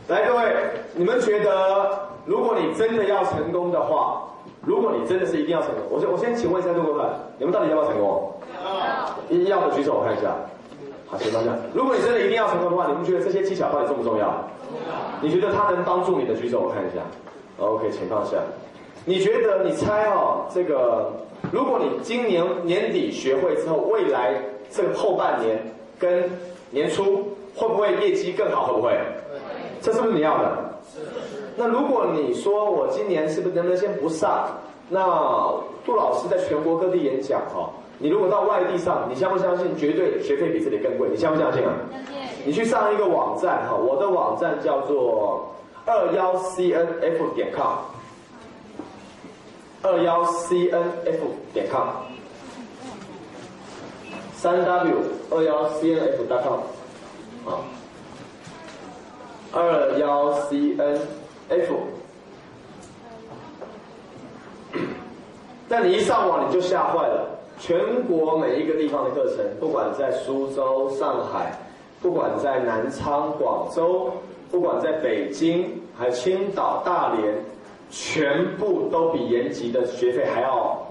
[0.09, 0.55] 来各位，
[0.95, 4.29] 你们觉得如果你真的要成功的话，
[4.61, 7.07] 如果你真的是一定要成功，我先我先请问一下陆哥们，
[7.39, 8.38] 你们到底要不要成功？
[8.75, 9.59] 要。
[9.61, 10.35] 要的举手我看一下。
[11.07, 11.51] 好，请放下。
[11.73, 14.33] 如果你真的一定要成功的话，你们觉得这些技巧到底重不重要？
[15.23, 17.03] 你觉得它能帮助你的举手我看一下。
[17.59, 18.37] OK，请放下。
[19.05, 21.11] 你觉得你猜哦，这个
[21.51, 24.35] 如果你今年年底学会之后，未来
[24.71, 25.59] 这后半年
[25.99, 26.31] 跟
[26.71, 27.27] 年初
[27.57, 28.67] 会不会业绩更好？
[28.67, 28.99] 会不会？
[29.81, 30.59] 这是不是你要的？
[30.93, 31.01] 是。
[31.57, 34.47] 那如果你说我今年是不是能不能先不上？
[34.91, 35.01] 那
[35.85, 41.09] 杜老师在全国各地演讲哈，你如果到外地上，你相不相信绝对学费比这里更贵？
[41.11, 41.75] 你相不相信啊？
[41.91, 42.15] 相信。
[42.47, 47.79] 你去上一个网站哈，我的网站叫做二幺 cnf 点 com。
[49.81, 51.87] 二幺 c n f 点 com，
[54.35, 54.97] 三 w
[55.31, 56.59] 二幺 c n f 点 com，
[57.47, 57.63] 啊，
[59.53, 61.01] 二幺 c n
[61.49, 61.77] f，
[65.69, 71.59] 但你一上网你就吓坏了，全国每一个地方的课程，不管在苏州、上海，
[72.01, 74.13] 不管在南昌、广州，
[74.51, 77.35] 不管在北京，还青岛、大连。
[77.91, 80.87] 全部都比延吉的学费还要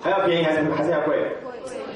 [0.00, 1.24] 还要便宜，还是还是要贵？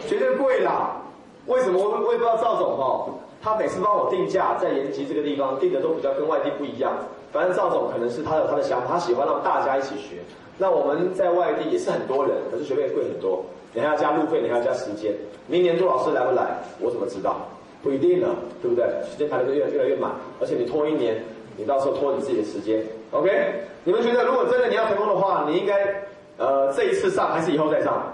[0.06, 1.02] 绝对贵啦！
[1.46, 1.82] 为什么？
[1.82, 3.10] 我我也不知道赵总哦，
[3.42, 6.92] 他每次帮我定价，在延吉这个地方定的都比较跟外地不一样。
[7.32, 10.18] 反正赵总可能是他有他的想法，他喜欢让大家一起学。
[10.58, 13.44] 那我们在外地也是很多人，可是学费贵很多，
[13.76, 15.12] 你还要加路费，你还要加时间。
[15.46, 16.56] 明年杜老师来不来？
[16.80, 17.36] 我怎么知道？
[17.82, 18.28] 不一定呢，
[18.62, 18.86] 对不对？
[19.08, 20.10] 时间排的越越来越满，
[20.40, 21.22] 而且你拖一年。
[21.58, 23.30] 你到时候拖你自己的时间，OK？
[23.84, 25.86] 你们觉得如果真的你要成功的话，你应该，
[26.36, 28.12] 呃，这一次上还是以后再上？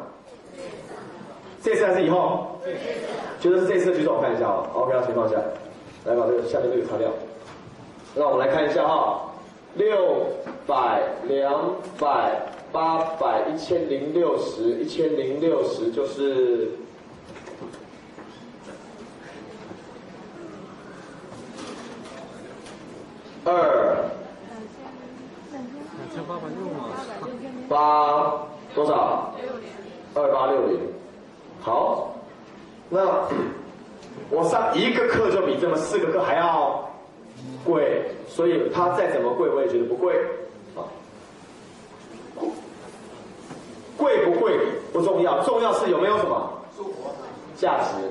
[1.61, 2.47] 这次还是以后？
[3.41, 5.37] 觉得是这次举手我看一下啊，OK，情况下，
[6.05, 7.09] 来把这个下面这个擦掉。
[8.15, 9.23] 那我们来看一下哈，
[9.75, 10.25] 六
[10.65, 12.31] 百、两百、
[12.73, 16.71] 八百、一千零六十，一千零六十就是。
[23.45, 23.53] 二
[25.99, 26.91] 两千八百六吗？
[27.69, 29.35] 八多少？
[30.15, 30.79] 二八六零。
[31.61, 32.15] 好，
[32.89, 33.29] 那
[34.31, 36.89] 我上一个课就比这么四个课还要
[37.65, 40.15] 贵，所以它再怎么贵我也觉得不贵。
[40.77, 40.87] 啊，
[44.03, 44.59] 贵不贵
[44.93, 46.51] 不重要，重要是有没有什么
[47.57, 48.11] 价值。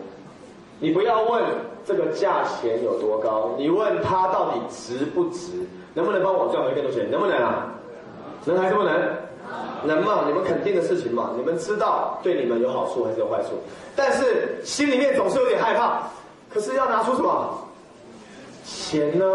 [0.80, 1.44] 你不要问。
[1.84, 3.56] 这个价钱有多高？
[3.58, 5.48] 你问他到底值不值？
[5.96, 7.10] 能不能帮我赚回更多钱？
[7.10, 7.74] 能不能啊？
[8.46, 8.94] 能还是不能？
[9.84, 10.26] 能嘛？
[10.28, 11.32] 你们肯定的事情嘛？
[11.36, 13.58] 你们知道对你们有好处还是有坏处？
[13.96, 16.04] 但是心里面总是有点害怕。
[16.54, 17.50] 可是要拿出什么
[18.64, 19.26] 钱呢？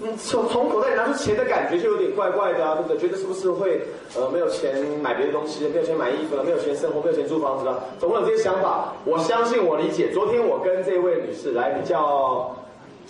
[0.00, 2.98] 嗯，从从口袋里拿出钱的感觉就有点怪怪的啊，对不对？
[2.98, 3.80] 觉得是不是会
[4.16, 8.92] 呃没有钱买别的东西，没有钱买衣服了，没有钱生活，没有钱租房子了，总会有这些想法。
[9.04, 10.10] 我相信我理解。
[10.12, 12.56] 昨天我跟这位女士来比较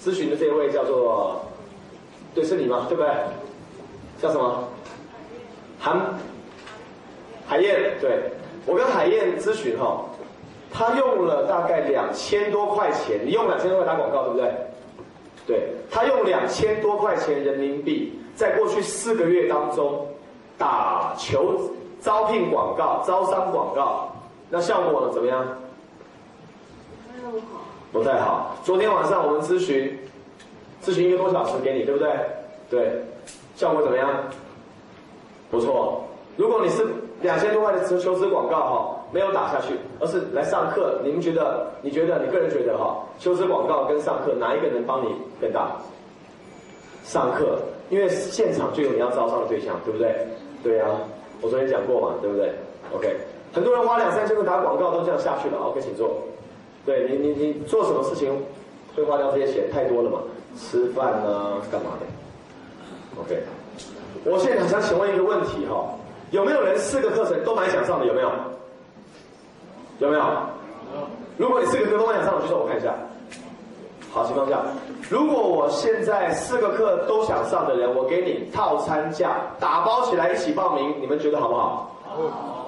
[0.03, 1.43] 咨询的这位叫做，
[2.35, 2.87] 对，是你吗？
[2.89, 3.11] 对不对？
[4.23, 4.65] 叫什么？
[5.79, 6.01] 韩
[7.47, 8.19] 海燕，对
[8.65, 10.07] 我跟海燕咨询哈，
[10.73, 14.51] 她用了大概两千多块钱，你用两千多块打广告，对不对？
[15.49, 20.07] 对他用两千多块钱人民币，在过去四个月当中，
[20.59, 21.59] 打求
[22.03, 24.13] 招聘广告、招商广告，
[24.51, 25.09] 那效果？
[25.11, 25.47] 怎么样？
[27.91, 28.55] 不太好。
[28.63, 29.99] 昨天晚上我们咨询，
[30.85, 32.15] 咨询一个多小时给你，对不对？
[32.69, 33.03] 对，
[33.57, 34.07] 效果怎么样？
[35.51, 36.05] 不错。
[36.37, 36.87] 如果你是
[37.23, 38.95] 两千多块的求求职广告哈。
[39.11, 41.01] 没有打下去，而是来上课。
[41.03, 41.67] 你们觉得？
[41.83, 42.19] 你觉得？
[42.25, 42.97] 你个人觉得哈？
[43.19, 45.77] 求职广告跟上课哪一个能帮你更大？
[47.05, 50.15] 上课，因为现场就有你要招商的对象，对不对？
[50.63, 50.87] 对呀，
[51.41, 52.53] 我昨天讲过嘛，对不对
[52.95, 53.17] ？OK，
[53.53, 55.57] 很多人花两三千块打广告都这样下去了。
[55.59, 56.19] OK，请坐。
[56.85, 58.31] 对你，你你做什么事情
[58.95, 59.71] 会花掉这些钱？
[59.73, 60.19] 太多了嘛？
[60.57, 63.43] 吃饭啊，干嘛的？OK，
[64.25, 65.87] 我现在想请问一个问题哈，
[66.31, 68.07] 有没有人四个课程都蛮想上的？
[68.07, 68.31] 有没有？
[69.99, 70.23] 有没有？
[71.37, 72.95] 如果你四个课都想上，的举手我看一下。
[74.11, 74.59] 好，情况下，
[75.11, 81.95] 如果我现在四个课都想上的人，我给你套餐价，打包起来一起报名，你们觉得好不好？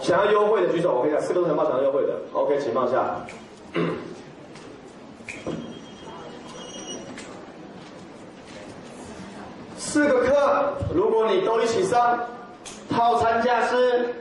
[0.01, 2.14] 想要优惠的举手，我看一下，四个都想报想要优惠的。
[2.33, 3.16] OK，请放下。
[9.76, 12.18] 四个课，如果你都一起上，
[12.91, 14.14] 套餐价是。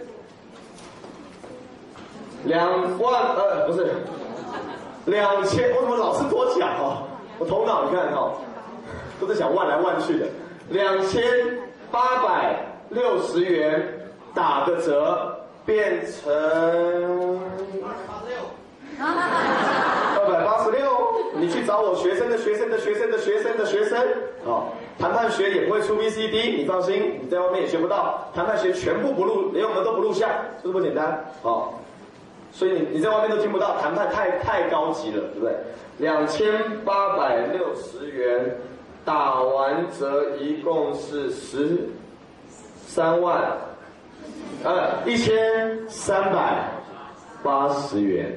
[2.45, 3.87] 两万呃不是，
[5.05, 7.03] 两千我怎么老是多讲哦？
[7.37, 8.31] 我头脑你看哈，
[9.19, 10.25] 都在想万来万去的，
[10.69, 11.23] 两千
[11.91, 18.37] 八百六十元打个折变成二百八十六，
[20.17, 20.79] 二百八十六
[21.35, 23.99] 你去找我学生的学生的学生的学生的学生，
[24.45, 24.67] 哦，
[24.97, 30.29] 谈判学也不会出 VCD，你放心，你在外面也学不到，谈判学全部不录，连我们都不录像，
[30.61, 31.23] 是不是不简单？
[31.43, 31.69] 哦，
[32.51, 35.55] 所以你你在外面都听不到，谈判太太高级了，对不对？
[35.99, 36.51] 两千
[36.83, 38.57] 八百六十元，
[39.05, 41.89] 打完折一共是十
[42.85, 43.57] 三万，
[44.63, 46.69] 呃，一千三百
[47.43, 48.33] 八十元。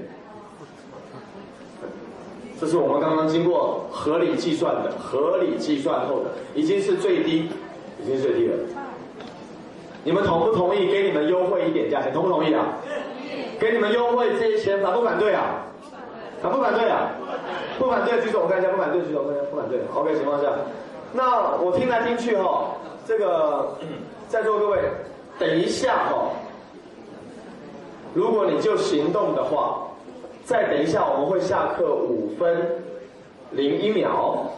[2.61, 7.49] 这是我们刚刚经过合理计算的，合理计算后的，已经是最低，
[8.01, 8.55] 已经是最低了。
[10.05, 12.13] 你们同不同意给你们优惠一点价钱？
[12.13, 12.67] 同不同意啊？
[13.63, 15.63] 给你们优惠这些钱，反不反对啊？
[16.43, 17.13] 反不反对啊？
[17.79, 18.69] 不反对举手，我看一下。
[18.73, 19.47] 不反对举手，我看一下。
[19.53, 20.49] 不反对，OK 情况下，
[21.13, 22.75] 那我听来听去哈，
[23.07, 23.79] 这个
[24.27, 24.81] 在座各位，
[25.39, 26.33] 等一下哈，
[28.15, 29.79] 如果你就行动的话。
[30.45, 32.83] 再等一下，我们会下课五分
[33.53, 34.51] 零一秒。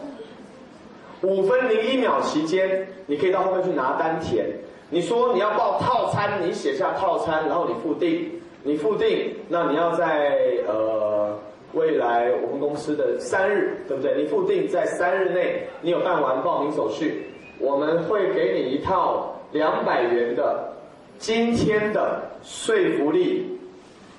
[1.21, 4.47] 五分零一秒期间，你可以到后面去拿单填。
[4.89, 8.34] 你说你要报套餐，你写下套餐，然后你付定。
[8.65, 10.37] 你付定，那你要在
[10.67, 11.37] 呃
[11.73, 14.15] 未来我们公司的三日，对不对？
[14.17, 17.27] 你付定在三日内，你有办完报名手续，
[17.59, 20.73] 我们会给你一套两百元的
[21.17, 23.57] 今天的说服力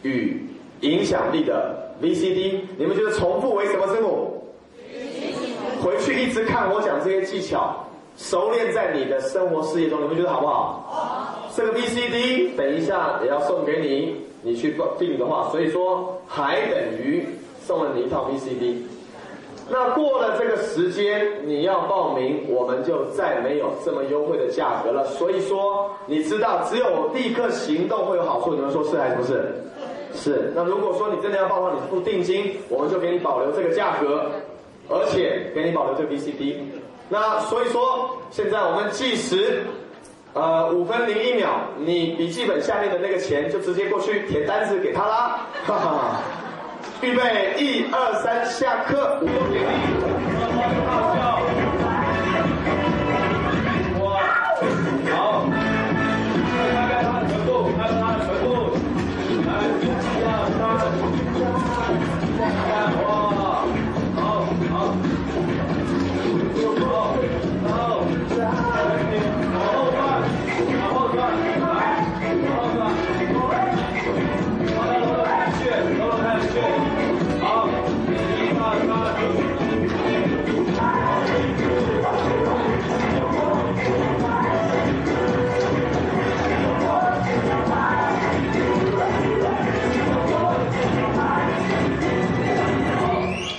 [0.03, 0.40] 与。
[0.82, 4.44] 影响力的 VCD，你们觉得重复为什么字母？
[5.82, 7.82] 回去一直看我讲这些技巧，
[8.18, 10.84] 熟练在你的生活事业中，你们觉得好不好？
[10.86, 11.49] 好。
[11.57, 17.26] 这个 VCD 等一下也要送给你，你去报订的话，所以说还等于
[17.64, 18.76] 送了你一套 VCD。
[19.68, 25.05] 那过了这个时间，你要报名，我们就再没有这么优惠的价格了。
[25.07, 29.53] 所以说，你知道只有立刻行动会有好处，你们说是还是不是？
[30.14, 34.30] 是，那如果说你真的要报的话，你付定金，我们就给你保留这个价格，
[34.88, 36.55] 而且给你保留这个 VCD。
[37.09, 39.64] 那所以说，现在我们计时，
[40.37, 45.47] 呃，五分零一秒，你笔记本下面的那个钱就直接过去填单子给他啦。
[45.64, 46.20] 哈哈，
[47.01, 49.18] 预备，一二三，下课。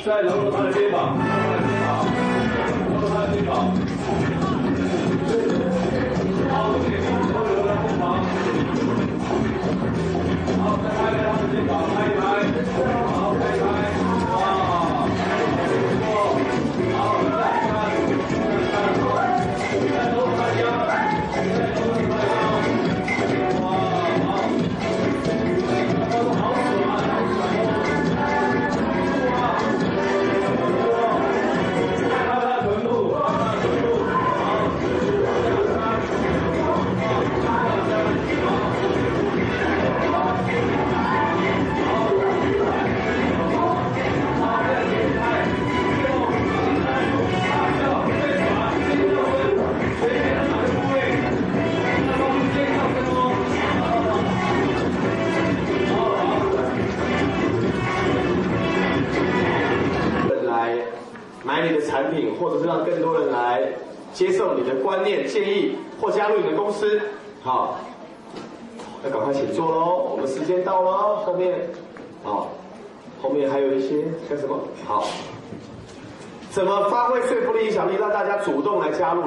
[0.07, 0.97] 的肩膀，揉揉他的肩膀，
[2.89, 3.51] 揉揉他的肩膀。
[6.49, 8.03] 好，重点，揉揉他的肩膀。
[10.57, 11.71] 好，再拍拍他的肩膀，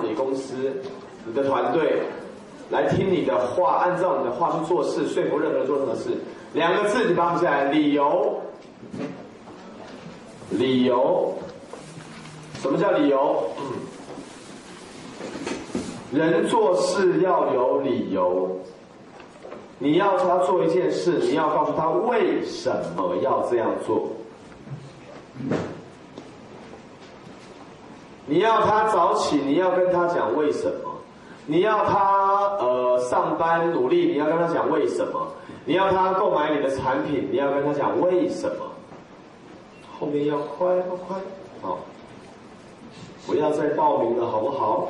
[0.02, 0.54] 你公司、
[1.26, 2.02] 你的团队，
[2.70, 6.10] 来听你的话，按照你的话去做事，说服任何人做什么事？
[6.52, 8.40] 两个字，你把它写来：理由。
[10.50, 11.32] 理由。
[12.60, 13.44] 什么叫理由？
[16.12, 18.50] 人做事要有理由。
[19.78, 24.08] 你要他做一件事，你要告诉他为什么要这样做。
[28.26, 30.90] 你要他早起，你要跟他讲为什么。
[31.46, 35.26] 你要他呃上班努力，你要跟他讲为什么？
[35.64, 38.66] 你要他购买你的产品，你要跟他讲为什么？
[39.98, 41.16] 后面要快快快，
[41.60, 41.78] 好，
[43.26, 44.88] 不要再报名了，好不好？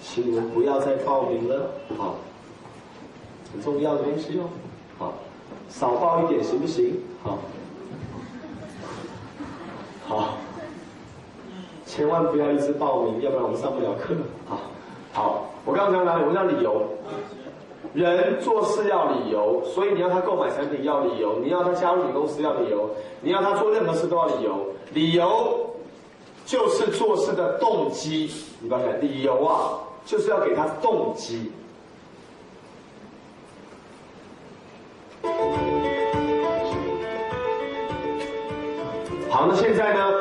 [0.00, 2.14] 请你们不要再报名了，好，
[3.52, 4.44] 很重要的东西哦，
[4.98, 5.14] 好，
[5.68, 6.96] 少报一点行不行？
[7.22, 7.38] 好，
[10.06, 10.34] 好，
[11.98, 14.14] 千万不要一直报名，要不然我们上不了课。
[14.46, 14.60] 好，
[15.12, 16.24] 好，我刚刚讲哪里？
[16.24, 16.80] 我讲理由。
[17.92, 22.88] 人做事要理由，所以你要他购买产品要理由，你要他加入你公司要理由，
[23.20, 24.64] 你要他做任何事都要理由。
[24.94, 25.70] 理由
[26.46, 28.30] 就是做事的动机，
[28.60, 31.50] 你发现理由啊，就是要给他动机。
[39.30, 40.17] 好，那现在呢，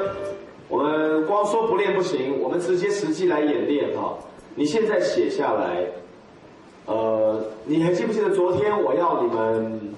[1.48, 4.14] 说不练不行，我们直接实际来演练哈。
[4.56, 5.86] 你现在写下来。
[6.86, 9.94] 呃，你还记不记得昨天我要你们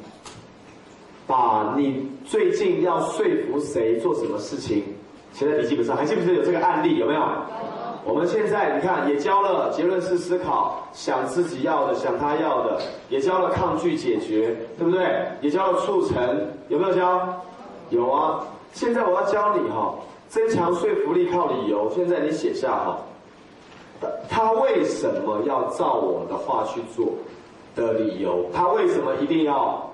[1.27, 4.83] 把你最近要说服谁做什么事情
[5.31, 5.95] 写在笔记本上？
[5.95, 6.97] 还记不记得有这个案例？
[6.97, 7.21] 有没有？
[8.03, 15.27] 我们现在你看也教了结论式思考，想自己要的，想他要的，也教了抗拒解决，对不对？
[15.41, 17.39] 也教了促成，有没有教？
[17.91, 18.43] 有啊。
[18.73, 19.93] 现在我要教你哈，
[20.29, 21.89] 增强说服力靠理由。
[21.89, 22.97] 现在你写下哈。
[24.29, 27.07] 他为什么要照我的话去做
[27.75, 28.45] 的理由？
[28.53, 29.91] 他为什么一定要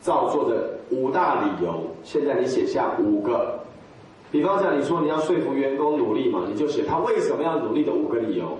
[0.00, 1.82] 照做的五大理由？
[2.04, 3.58] 现在你写下五个。
[4.30, 8.56] 比方讲，你说你要说服员工努力嘛，你就写他为什么要努力的五个理由。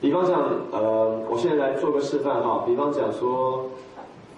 [0.00, 2.62] 比方讲，呃，我现在来做个示范哈。
[2.66, 3.64] 比方讲说，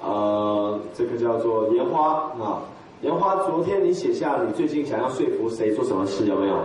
[0.02, 2.62] 呃，这个叫做烟花啊，
[3.02, 3.36] 烟花。
[3.44, 6.64] 昨天你写下你最近想要说服谁做什么事有没有？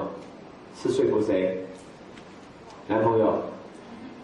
[0.81, 1.57] 是说服谁？
[2.87, 3.41] 男朋友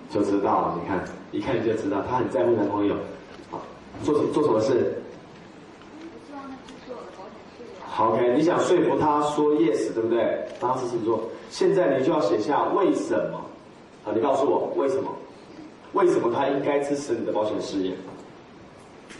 [0.09, 2.95] 就知道，你看一看你就知道，他很在乎男朋友。
[3.51, 3.61] 好，
[4.03, 5.01] 做做什么事？
[7.85, 10.47] 好，OK，你想说服他说 yes，对不对？
[10.59, 11.29] 当时是做。
[11.49, 13.41] 现在你就要写下为什么。
[14.03, 15.11] 好，你告诉我为什么？
[15.93, 17.93] 为什么他应该支持你的保险事业？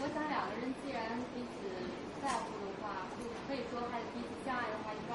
[0.00, 1.00] 我想两个人既然
[1.34, 1.66] 彼此
[2.22, 5.12] 在乎的话，就可以说还彼此相爱的话，应该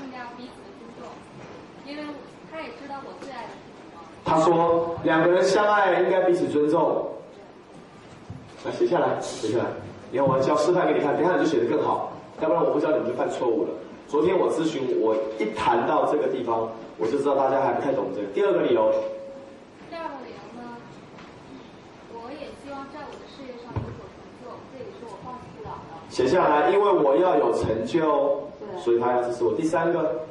[0.00, 1.06] 更加彼此的尊重，
[1.86, 2.02] 因为
[2.50, 3.50] 他也知道我最爱的。
[4.24, 7.06] 他说：“两个人相爱应该彼此尊重。”
[8.64, 9.64] 来写下来，写下来。
[10.10, 12.10] 你看，我教示范给你看，等下你就写得更好。
[12.40, 13.68] 要不然我不知道你们就犯错误了。
[14.08, 18.26] 昨天我咨询，我一谈到这个地方，我就知道大家还不太懂这个。
[18.28, 18.90] 第二个理由。
[19.90, 20.80] 第二个理由呢？
[22.14, 26.00] 我也希望在我的事业上有所成就，这也是我放弃不了的。
[26.08, 28.48] 写下来，因为我要有成就，
[28.78, 29.52] 所以他要支持我。
[29.52, 30.24] 第三个。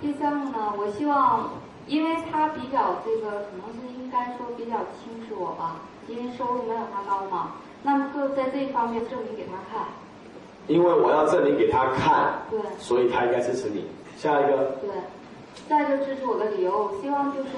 [0.00, 0.74] 第三个呢？
[0.78, 1.50] 我希望。
[1.88, 5.76] 因为他比较这个，可能是应该说比较轻视我吧，
[6.06, 7.52] 因为收入没有他高嘛。
[7.82, 9.88] 那么就在这一方面证明给他看。
[10.66, 12.42] 因为我要证明给他看。
[12.50, 12.60] 对。
[12.78, 13.86] 所以他应该支持你。
[14.18, 14.76] 下一个。
[14.82, 14.90] 对。
[15.66, 17.48] 再就支持我的理由，我希望就是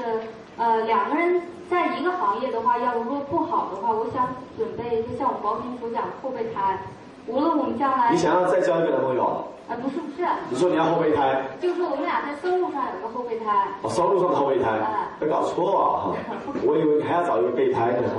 [0.56, 6.78] 呃两个人在一个行业的话，要如果不好的话，我想准备就像我们保险所讲后备胎，
[7.26, 8.12] 无论我们将来。
[8.12, 9.44] 你想要再交一个男朋友？
[9.70, 13.68] 啊，不是不是，你说你要后备胎，就是我们俩在收入上有个后备胎。
[13.82, 14.80] 哦，收入上的后备胎，
[15.20, 16.10] 别搞错啊！
[16.66, 18.10] 我以为你还要找一个备胎呢。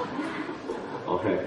[1.06, 1.38] OK，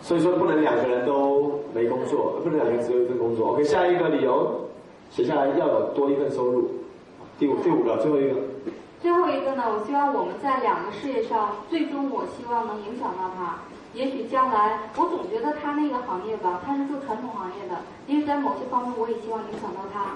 [0.00, 3.52] 所以说不能两个人都没工作，不能两个人只有一份工作。
[3.52, 4.66] OK，下一个理由
[5.10, 6.70] 写下来要有多一份收入。
[7.38, 8.36] 第五第五个最后一个。
[9.02, 13.58] 最后一个呢，我希望我们在两个事业上，最终我希望能影响到他。
[13.94, 20.12] 也许将来，我总觉得他那个行业吧，他是做传统行业的，因为在某些方面我也希望影响到他。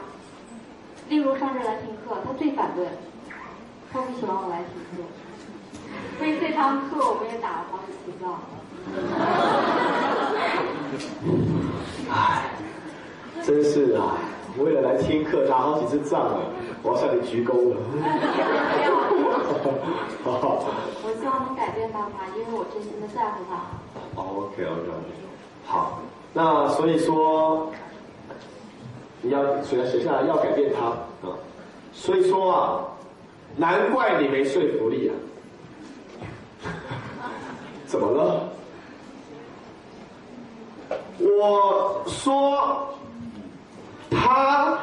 [1.09, 2.87] 例如上这来听课，他最反对，
[3.93, 5.03] 他不喜欢我来听课。
[6.18, 8.41] 所以这堂课我们也打了好几次仗。
[12.11, 12.51] 唉，
[13.43, 14.16] 真是啊，
[14.59, 16.41] 为了来听课打好几次仗了，
[16.83, 17.76] 我要向你鞠躬了。
[21.05, 23.53] 我希望能改变到他，因为我真心的在乎他。
[24.20, 24.91] OK OK OK，
[25.66, 26.01] 好，
[26.33, 27.70] 那所以说
[29.20, 30.87] 你要写写下来要改变他
[31.28, 31.37] 啊，
[31.93, 32.85] 所以说啊，
[33.57, 35.14] 难怪你没说服力啊，
[37.87, 38.49] 怎么了？
[41.18, 42.89] 我说
[44.11, 44.78] 他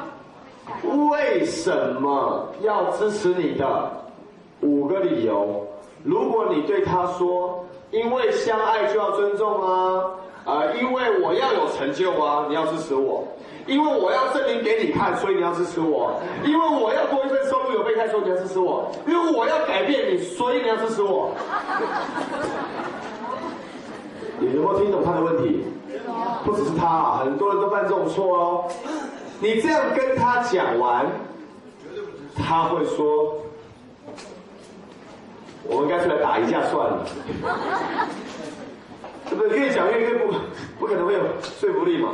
[1.09, 3.91] 为什么要支持你的？
[4.61, 5.65] 五个理由，
[6.03, 10.03] 如果你对他说，因为相爱就要尊重啊，
[10.45, 13.23] 呃，因为我要有成就啊，你要支持我，
[13.67, 17.95] 因为我要证明给你看，所以你要支持我，因为我要多一份收入有被。
[17.99, 21.31] 太说你要支持我，因为我要改变你，所以你要支持我。
[24.39, 25.65] 你能够听懂他的问题？
[26.45, 28.65] 不只是他啊，很多人都犯这种错哦。
[29.39, 31.05] 你这样跟他讲完，
[32.35, 33.37] 他会说
[35.63, 37.05] ：“我们干脆来打一架算了。”
[39.29, 39.59] 对不对？
[39.59, 40.33] 越讲越越不
[40.79, 42.09] 不可能会有说服力嘛。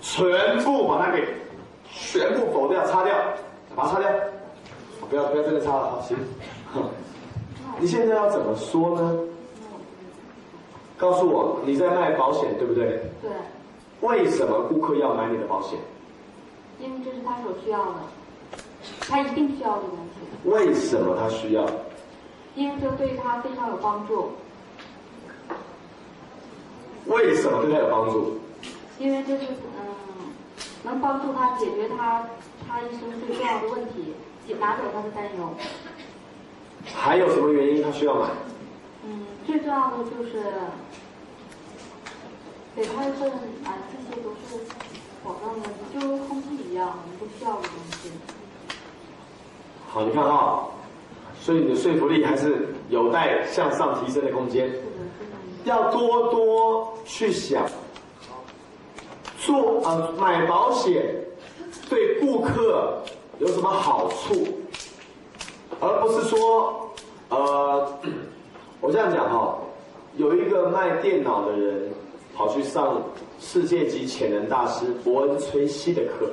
[0.00, 1.26] 全部把它给
[1.90, 3.14] 全部否掉、擦掉，
[3.74, 4.08] 把它擦掉。
[5.10, 6.16] 不要不要真的擦了，好行。
[7.80, 9.18] 你现在要怎么说呢？
[10.96, 13.02] 告诉我你在卖保险对不对？
[13.22, 13.30] 对。
[14.02, 15.78] 为什么顾客要买你的保险？
[16.80, 17.94] 因为这是他所需要的，
[19.00, 20.48] 他一定需要的东西。
[20.48, 21.68] 为什么他需要？
[22.54, 24.32] 因为这对他非常有帮助。
[27.06, 28.38] 为什么对他有帮助？
[28.98, 29.44] 因为这是
[29.78, 30.32] 嗯，
[30.84, 32.26] 能帮助他解决他
[32.66, 34.14] 他一生最重要的问题，
[34.46, 35.54] 解拿走他的担忧。
[36.94, 38.28] 还有什么原因他需要买？
[39.04, 40.42] 嗯，最重要的就是
[42.74, 43.30] 给他一份
[43.64, 44.64] 啊，这些都是
[45.24, 48.10] 保障的，就跟空气一样，我们不需要的东西。
[49.88, 50.64] 好，你看啊，
[51.40, 54.70] 所以你的说服力还是有待向上提升的空间。
[55.64, 57.66] 要多多去想，
[59.38, 61.14] 做呃买保险
[61.90, 63.02] 对顾客
[63.38, 64.34] 有什么好处，
[65.80, 66.90] 而不是说
[67.28, 67.92] 呃，
[68.80, 69.58] 我这样讲哈，
[70.16, 71.90] 有一个卖电脑的人
[72.34, 73.02] 跑去上
[73.40, 76.28] 世界级潜能大师伯恩崔西的课，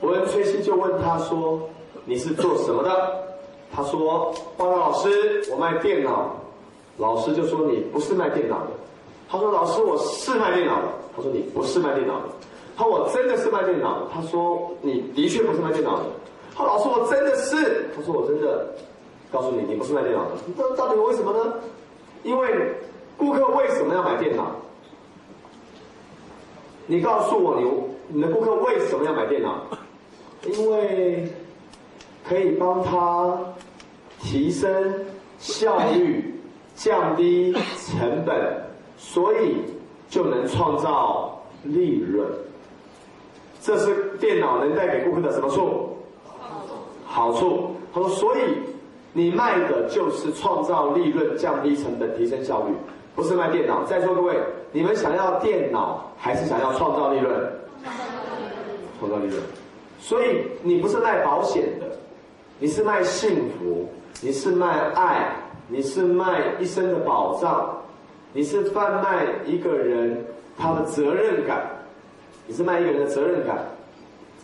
[0.00, 1.60] 伯恩崔西就问他说
[2.04, 2.90] ：“你是做什么的？”
[3.74, 6.36] 他说：“报告老师，我卖电脑。”
[6.98, 8.70] 老师就说你不是卖电脑的，
[9.28, 12.24] 他说老师我是卖电脑的，他说你不是卖电脑的，
[12.76, 16.04] 他说我真的是卖电脑的，他说你的确不是卖电脑的，
[16.54, 17.34] 他说老师我真的。
[17.36, 18.66] 是，他说我真的。
[19.32, 21.54] 告诉你你不是卖电脑的，这到底为什么呢？
[22.22, 22.50] 因为
[23.16, 24.54] 顾客为什么要买电脑？
[26.86, 29.62] 你告诉我你你的顾客为什么要买电脑？
[30.46, 31.26] 因为
[32.28, 33.38] 可以帮他
[34.20, 34.92] 提升
[35.38, 36.28] 效率。
[36.74, 38.34] 降低成本，
[38.96, 39.56] 所以
[40.08, 42.26] 就能创造利润。
[43.60, 45.98] 这是电脑能带给顾客的什么处？
[47.04, 47.72] 好处。
[47.92, 48.40] 他说：“所以
[49.12, 52.72] 你卖的就是创造利润、降低成本、提升效率，
[53.14, 54.36] 不是卖电脑。”在座各位，
[54.72, 57.52] 你们想要电脑还是想要创造利润？
[58.98, 59.42] 创造利润。
[59.98, 61.86] 所以你不是卖保险的，
[62.58, 63.88] 你是卖幸福，
[64.20, 65.36] 你是卖爱。
[65.68, 67.74] 你是卖一生的保障，
[68.34, 70.22] 你是贩卖一个人
[70.58, 71.64] 他的责任感，
[72.46, 73.56] 你是卖一个人的责任感，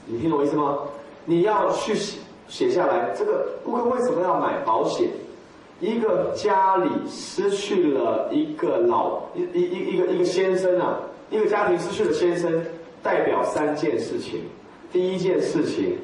[0.06, 0.78] 你听懂我意思吗？
[1.26, 5.10] 你要去写写下来，这个顾客为什么要买保险？
[5.80, 10.98] 一个家里失去了一个老一一一一个一个先生啊，
[11.30, 12.64] 一个家庭失去了先生，
[13.02, 14.42] 代表三件事情。
[14.92, 15.96] 第一件事情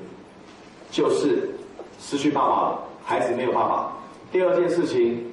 [0.90, 1.50] 就是
[1.98, 3.92] 失去爸爸了，孩子没有爸爸。
[4.30, 5.24] 第二件事情，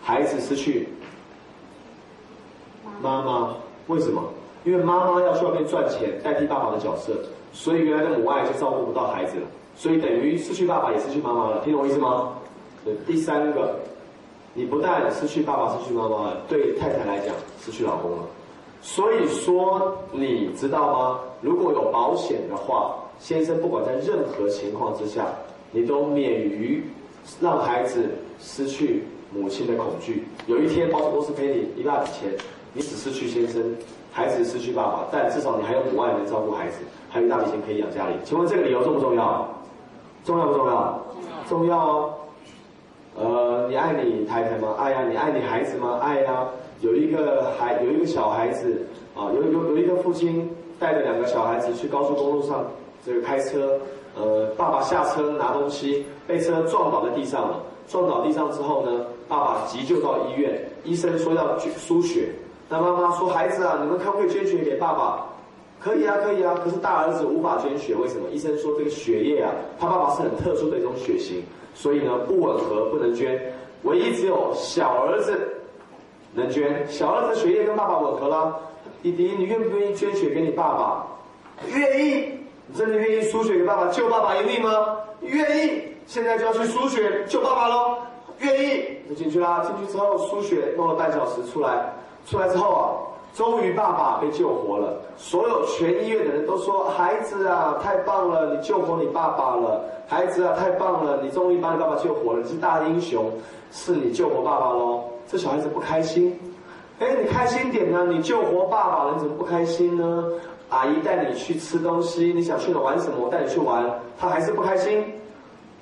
[0.00, 0.88] 孩子失去
[3.00, 3.56] 妈妈，
[3.88, 4.22] 为什么？
[4.64, 7.14] 因为妈妈要去外面赚钱，代替爸爸的角色，
[7.52, 12.34] 所以原来的母爱就照顾不到孩子了，所以等于失去爸爸也失去妈妈了，听懂我意思吗？
[13.06, 13.76] 第三个，
[14.54, 18.24] 你不但失去爸爸，失去妈妈了，对太太来讲，失去老公了。
[18.80, 21.20] 所以说，你知道吗？
[21.40, 25.26] 如果有保险的话，先生不管在任何情况之下，
[25.70, 26.84] 你都免于。
[27.40, 28.10] 让孩子
[28.40, 30.26] 失去母亲的恐惧。
[30.48, 32.28] 有一天，保险公司赔你一大笔钱，
[32.72, 33.62] 你只失去先生，
[34.10, 36.78] 孩子失去爸爸，但至少你还有母爱能照顾孩子，
[37.08, 38.14] 还有一大笔钱可以养家里。
[38.24, 39.48] 请问这个理由重不重要？
[40.24, 41.00] 重要不重要？
[41.48, 42.14] 重要哦。
[43.14, 44.74] 呃，你爱你太太吗？
[44.78, 45.04] 爱呀。
[45.08, 45.98] 你爱你孩子吗？
[46.02, 46.46] 爱呀。
[46.80, 48.84] 有一个孩，有一个小孩子
[49.14, 52.64] 啊，有有有一个父亲带着两个小孩子去高速公路上
[53.04, 53.78] 这个开车。
[54.14, 57.60] 呃，爸爸下车拿东西，被车撞倒在地上了。
[57.88, 62.28] 撞倒地上之后呢，爸爸急救到医院，医生说要输血。
[62.68, 65.26] 那妈妈说：“孩子啊，你们可不可以捐血给爸爸
[65.80, 68.28] ？”“可以啊，可以啊。”可是大儿子无法捐血，为什么？
[68.30, 71.42] 医生说这个血液啊，他爸爸是很特殊的一种血型，
[71.74, 73.40] 所以呢不吻合，不能捐。
[73.82, 75.36] 唯一只有小儿子
[76.34, 78.58] 能捐，小儿子血液跟爸爸吻合了。
[79.02, 81.06] 弟弟，你愿不愿意捐血给你爸爸？
[81.68, 82.38] 愿意。
[82.68, 84.96] 你真的愿意输血给爸爸救爸爸一命吗？
[85.20, 87.98] 愿意，现在就要去输血救爸爸喽！
[88.38, 89.64] 愿意，就进去啦。
[89.66, 91.92] 进去之后输血弄了半小时出来，
[92.24, 92.82] 出来之后啊，
[93.34, 99.82] 终于爸爸被救活了，所有全医院的人都说：“孩子啊，太棒了，你救活你爸爸了！
[100.06, 103.32] 孩子啊，太棒了，你终于把你爸爸救活了，你是大英雄，
[103.70, 106.38] 是你救活爸爸喽！”这小孩子不开心，
[106.98, 108.04] 哎，你开心点呢？
[108.04, 110.28] 你救活爸爸了，你怎么不开心呢？
[110.68, 113.16] 阿姨带你去吃东西，你想去哪玩什么？
[113.24, 115.02] 我带你去玩，他还是不开心，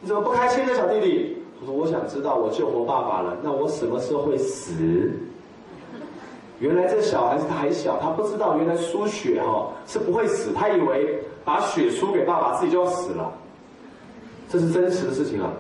[0.01, 1.37] 你怎么不开心呢，小弟弟？
[1.61, 4.73] 我说：“我想知道，我救活爸爸了，那我什么时候会死？”
[6.61, 13.33] 原来这小孩子他还小，他不知道原来输血哈是不会死，他以为把血输给爸爸自己就要死了，
[14.49, 15.51] 这是真实的事情啊！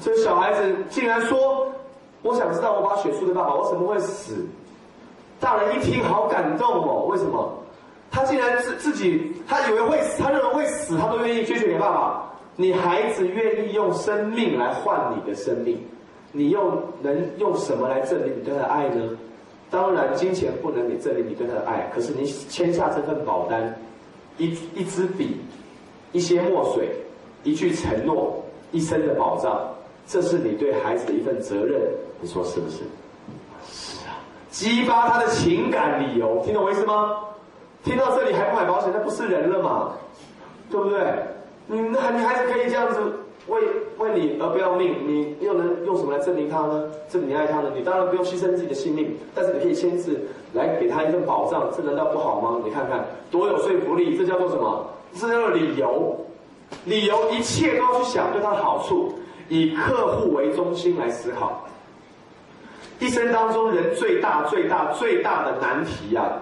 [0.00, 1.66] 这小孩子竟然说
[2.22, 4.44] ：“我想知道我把血输给爸爸，我怎么会死？”
[5.38, 7.52] 大人一听好感动哦，为什么？
[8.10, 12.32] 他竟然自自己他以为会死，他认为会死，他都愿意捐血给爸爸。
[12.56, 15.80] 你孩子愿意用生命来换你的生命，
[16.30, 19.02] 你又能用什么来证明你对他的爱呢？
[19.72, 23.74] 当然，金钱不能你证明你对他的爱，可是你签下这份保单，
[24.36, 25.38] 一一支笔，
[26.12, 26.90] 一些墨水，
[27.42, 29.58] 一句承诺，一生的保障，
[30.06, 31.80] 这是你对孩子的一份责任，
[32.20, 32.80] 你说是不是？
[33.66, 34.20] 是啊，
[34.50, 37.16] 激发他的情感理由，听懂我意思吗？
[37.82, 39.94] 听到这里还不买保险，那不是人了嘛？
[40.70, 41.00] 对不对？
[41.66, 43.00] 你那你孩子可以这样子。
[43.48, 43.60] 为
[43.98, 46.88] 为你而不要命，你又能用什么来证明他呢？
[47.08, 47.72] 证明你爱他呢？
[47.74, 50.20] 你当然不用牺牲自己的性命，但是你可以签字
[50.52, 52.60] 来给他一份保障，这难道不好吗？
[52.64, 54.86] 你看看多有说服力，这叫做什么？
[55.14, 56.16] 这叫做理由，
[56.84, 59.12] 理由一切都要去想对他的好处，
[59.48, 61.66] 以客户为中心来思考。
[63.00, 66.32] 一生当中人最大最大最大的难题呀，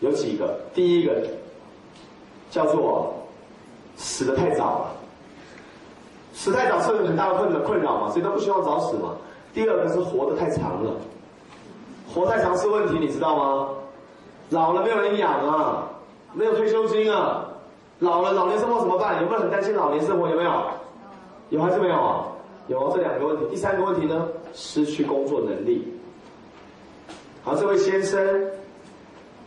[0.00, 0.58] 有几个？
[0.74, 1.14] 第一个
[2.50, 3.14] 叫做
[3.96, 4.90] 死得太早了。
[6.48, 9.14] 死太早是很大的困的困扰嘛，谁都不希望早死嘛。
[9.52, 10.92] 第二个是活得太长了，
[12.12, 13.68] 活太长是问题，你知道吗？
[14.48, 15.86] 老了没有人养啊，
[16.32, 17.44] 没有退休金啊，
[17.98, 19.20] 老了老年生活怎么办？
[19.22, 20.26] 有没有很担心老年生活？
[20.30, 20.50] 有没有？
[21.50, 22.24] 有还是没有啊？
[22.68, 23.44] 有这两个问题。
[23.50, 24.26] 第三个问题呢？
[24.54, 25.86] 失去工作能力。
[27.42, 28.26] 好，这位先生，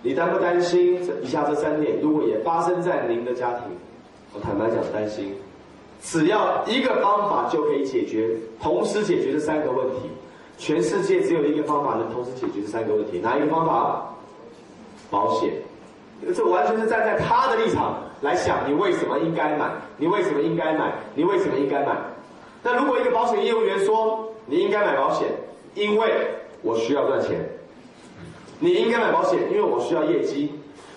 [0.04, 1.04] 你担不担心？
[1.04, 3.64] 这以下这三点，如果也发生在您的家庭，
[4.36, 5.36] 我坦白讲担心。
[6.02, 10.10] 只要一个方法就可以解决，同时解决这三个问题。
[10.58, 14.14] 全世界只有一个方法能同时解决这三个问题，哪一个方法？
[15.10, 15.54] 保险。
[16.36, 19.72] 这完全是站在他的立场来想，你为什么应该买？
[19.98, 20.94] 你为什么应该买？
[21.16, 21.96] 你为什么应该买？
[22.62, 25.28] 那如果一个保险业务员说你应该买保险，
[25.74, 26.28] 因为
[26.62, 27.38] 我需要赚钱；
[28.60, 30.50] 你应该买保险，因为我需要业绩；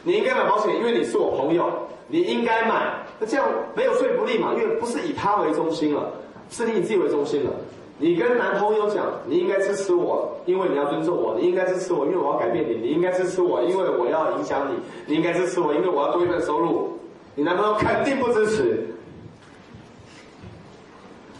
[0.03, 1.65] 你应该买保险，因为你是我朋友；
[2.09, 3.04] 你应该买。
[3.19, 4.53] 那这样没有说服力嘛？
[4.55, 6.11] 因为不是以他为中心了，
[6.51, 7.51] 是你以自己为中心了。
[7.97, 14.75] 你跟男朋友讲，你应该支持我，因为你要尊重我；你应该支持我，因为我要改变你；你应该支持我，因为我要影响你；
[15.07, 16.99] 你应该支持我，因为我要多一份收入。
[17.37, 18.85] 你男朋友肯定不支持。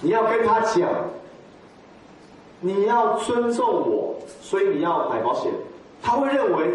[0.01, 0.89] 你要跟他讲，
[2.61, 5.51] 你要尊重我，所以你要买保险。
[6.03, 6.71] 他会认为，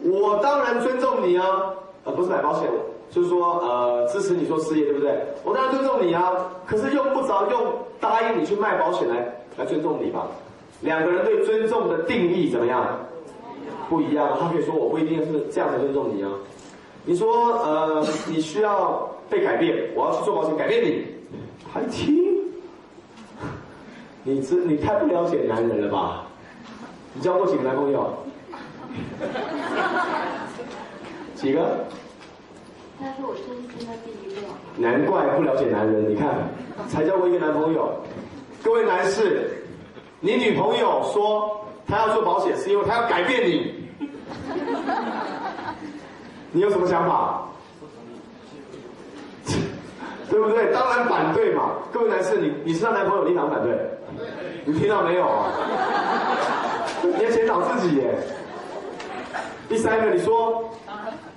[0.00, 2.68] 我当然尊重你啊，而不是买保险。
[3.10, 5.12] 就是说，呃，支持你做事业，对不对？
[5.44, 6.32] 我当然尊重你啊，
[6.66, 9.16] 可是用不着用答应你去卖保险来
[9.56, 10.26] 来尊重你吧。
[10.82, 12.98] 两个人对尊重的定义怎么样？
[13.88, 14.36] 不一样。
[14.38, 16.30] 他可以说我不一定是这样才尊重你啊。
[17.04, 21.06] 你说，呃，你需要被改变，我要去做保险改变你，
[21.72, 22.22] 还听？
[24.22, 26.26] 你知你太不了解男人了吧？
[27.14, 28.12] 你交过几个男朋友？
[31.34, 31.86] 几个？
[33.00, 33.44] 他是我真
[33.78, 34.40] 心的第一个。
[34.76, 36.34] 难怪不了解男人，你看，
[36.88, 37.92] 才交过一个男朋友。
[38.62, 39.62] 各位男士，
[40.20, 43.88] 你女朋友说她要做保险，是因为她要改变你，
[46.50, 47.46] 你有什么想法？
[50.28, 50.72] 对不对？
[50.72, 51.70] 当然反对嘛。
[51.92, 53.78] 各位男士，你你是她男朋友，你哪反对？
[54.64, 55.52] 你听到没有啊？
[57.02, 58.18] 你要检讨自己耶。
[59.68, 60.67] 第三个，你说。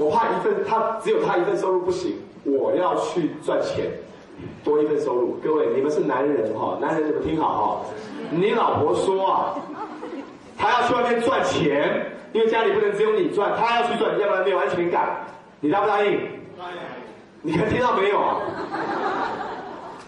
[0.01, 3.85] 我怕一份他只有他一份收入不行，我要去赚钱，
[4.63, 5.37] 多一份收入。
[5.43, 7.85] 各位，你们是男人哈，男人你们听好哈。
[8.31, 9.55] 你老婆说啊，
[10.57, 15.23] 她要去外面赚钱，因为家里不能只有你赚，她要去赚，要不然没有安全感。
[15.59, 16.17] 你答不答应？
[16.57, 16.77] 答应。
[17.43, 18.37] 你们听到没有啊？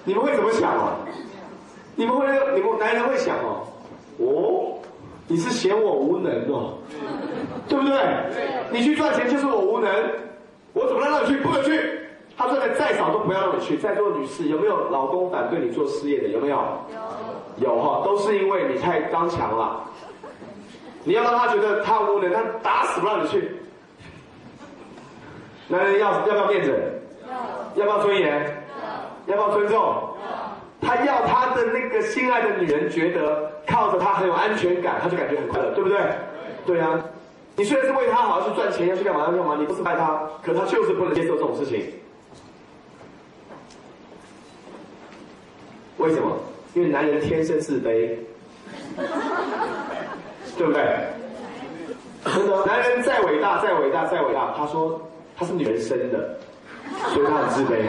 [0.06, 0.96] 你们会怎么想啊？
[1.96, 2.26] 你们会，
[2.56, 3.68] 你们男人会想哦，
[4.18, 4.73] 哦。
[5.28, 6.74] 你是嫌我无能哦，
[7.68, 7.98] 对不对？
[8.72, 9.90] 你去赚钱就是我无能，
[10.74, 11.38] 我怎么能让你去？
[11.38, 12.00] 不能去。
[12.36, 13.78] 他赚的再少都不要让你去。
[13.78, 16.30] 在座的女士有没有老公反对你做事业的？
[16.30, 16.58] 有没有？
[17.60, 17.76] 有。
[17.76, 19.82] 有哈，都是因为你太刚强了。
[21.04, 23.56] 你要让他觉得他无能，他打死不让你去。
[25.68, 27.02] 男人要要不要面子？
[27.78, 27.86] 要。
[27.86, 28.66] 要不要尊严？
[29.28, 29.36] 要。
[29.36, 30.10] 要不要尊重？
[30.86, 36.00] 他要他的那个心爱的女人觉得靠着他很有安全感，他就感觉很快乐，对不对？
[36.66, 37.04] 对啊。
[37.56, 41.86] 你虽然是为他好，要去赚钱，要去干嘛要干嘛，你不是爱他，可他就是不能接受这种事情。
[45.98, 46.36] 为什么？
[46.74, 48.18] 因为男人天生自卑，
[50.58, 50.82] 对不对？
[52.26, 55.00] 真的，男人再伟大、再伟大、再伟大，他说
[55.38, 56.36] 他是女人生的，
[57.14, 57.84] 所以他很自卑。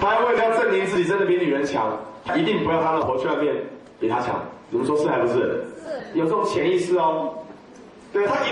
[0.00, 3.54] 他为了要证明自己真的比女人强，他一定不要他老婆去外面
[3.98, 4.40] 比他强。
[4.70, 5.34] 你们说是还不是？
[5.34, 6.18] 是。
[6.18, 7.34] 有这种潜意识哦。
[8.12, 8.48] 对他一，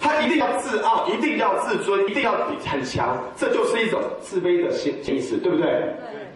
[0.00, 2.32] 他一定要自傲，一定要自尊，一定要
[2.64, 5.66] 很强，这就是一种自卑的潜意识，对不对？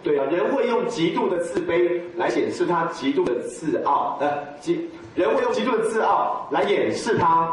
[0.03, 0.17] 对。
[0.17, 4.31] 对啊，人会用极度的自卑来显示他极度的自傲，呃，
[4.61, 7.53] 极人会用极度的自傲来掩饰他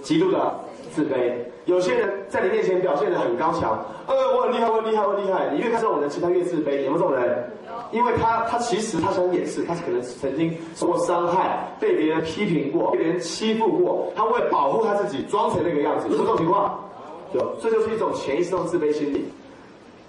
[0.00, 0.54] 极度的
[0.94, 1.32] 自卑。
[1.68, 5.50] 有些人在你面前表现的很高强，呃，我很厉害，我很厉害，我很厉害。
[5.52, 6.80] 你越看这种人，其实他越自卑。
[6.80, 7.50] 有没有这种人？
[7.92, 16.08] 因为他他其实他想掩饰，他可能曾经受过伤害，被别人批评过，被别人欺负过，他为了保护他自己，装成那个样子。
[16.08, 16.80] 有没有这种情况？
[17.34, 19.30] 有，这就是一种潜意识中自卑心理。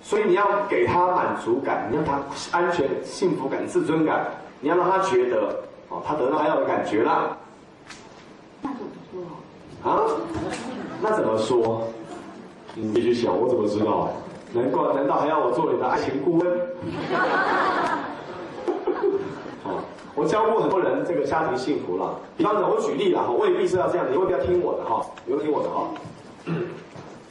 [0.02, 2.22] 所以你要给他满足感，你让他
[2.58, 4.26] 安全、幸福感、自尊感，
[4.62, 7.38] 你要让他觉得哦，他得到他要的感觉了。
[8.62, 8.92] 那怎么
[9.84, 9.92] 说？
[9.92, 10.08] 啊？
[11.02, 11.88] 那怎么说？
[12.76, 14.10] 你继续想，我怎么知道？
[14.54, 16.60] 难怪，难道还要我做你的爱情顾问？
[19.64, 19.82] 好，
[20.16, 22.16] 我教过很多人这个家庭幸福了。
[22.38, 25.88] 比方讲，我举例了哈，未必是要这样，你未必要听我的哈，你会听我的哈。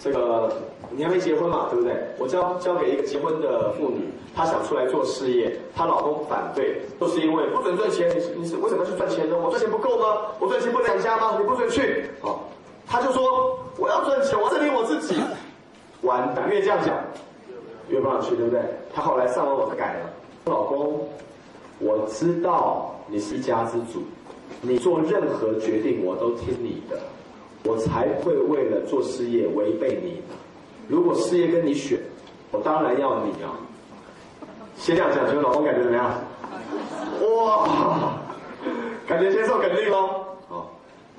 [0.00, 0.52] 这个
[0.90, 1.92] 你还没结婚嘛，对不对？
[2.18, 8.08] 我交交给一个结婚的妇女，她想出来做事业，她老公反对，都是因为不准赚钱。
[8.10, 9.36] 你你是为什么去赚钱呢？
[9.36, 10.18] 我赚钱不够吗？
[10.38, 11.36] 我赚钱不能养家吗？
[11.38, 12.10] 你不准去。
[12.20, 12.47] 好。
[12.88, 15.20] 他就说：“我要赚钱，我证明我自己。”
[16.02, 16.94] 完，越这样讲，
[17.88, 18.60] 越不想去，对不对？
[18.94, 20.10] 他后来上完我改了。
[20.46, 21.06] 老公，
[21.80, 24.04] 我知道你是一家之主，
[24.62, 26.98] 你做任何决定我都听你的，
[27.64, 30.22] 我才会为了做事业违背你。
[30.86, 31.98] 如果事业跟你选，
[32.52, 33.52] 我当然要你啊。
[34.76, 36.08] 先这样讲，觉得老公感觉怎么样？
[37.34, 38.14] 哇，
[39.06, 40.24] 感觉接受肯定喽。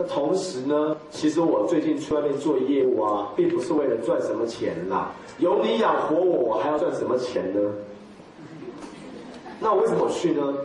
[0.02, 5.12] 那同时呢，其实我最近去外面做业务啊，并不是为了赚什么钱啦。
[5.40, 7.60] 有你养活我，我还要赚什么钱呢？
[9.60, 10.56] 那我为什么去呢？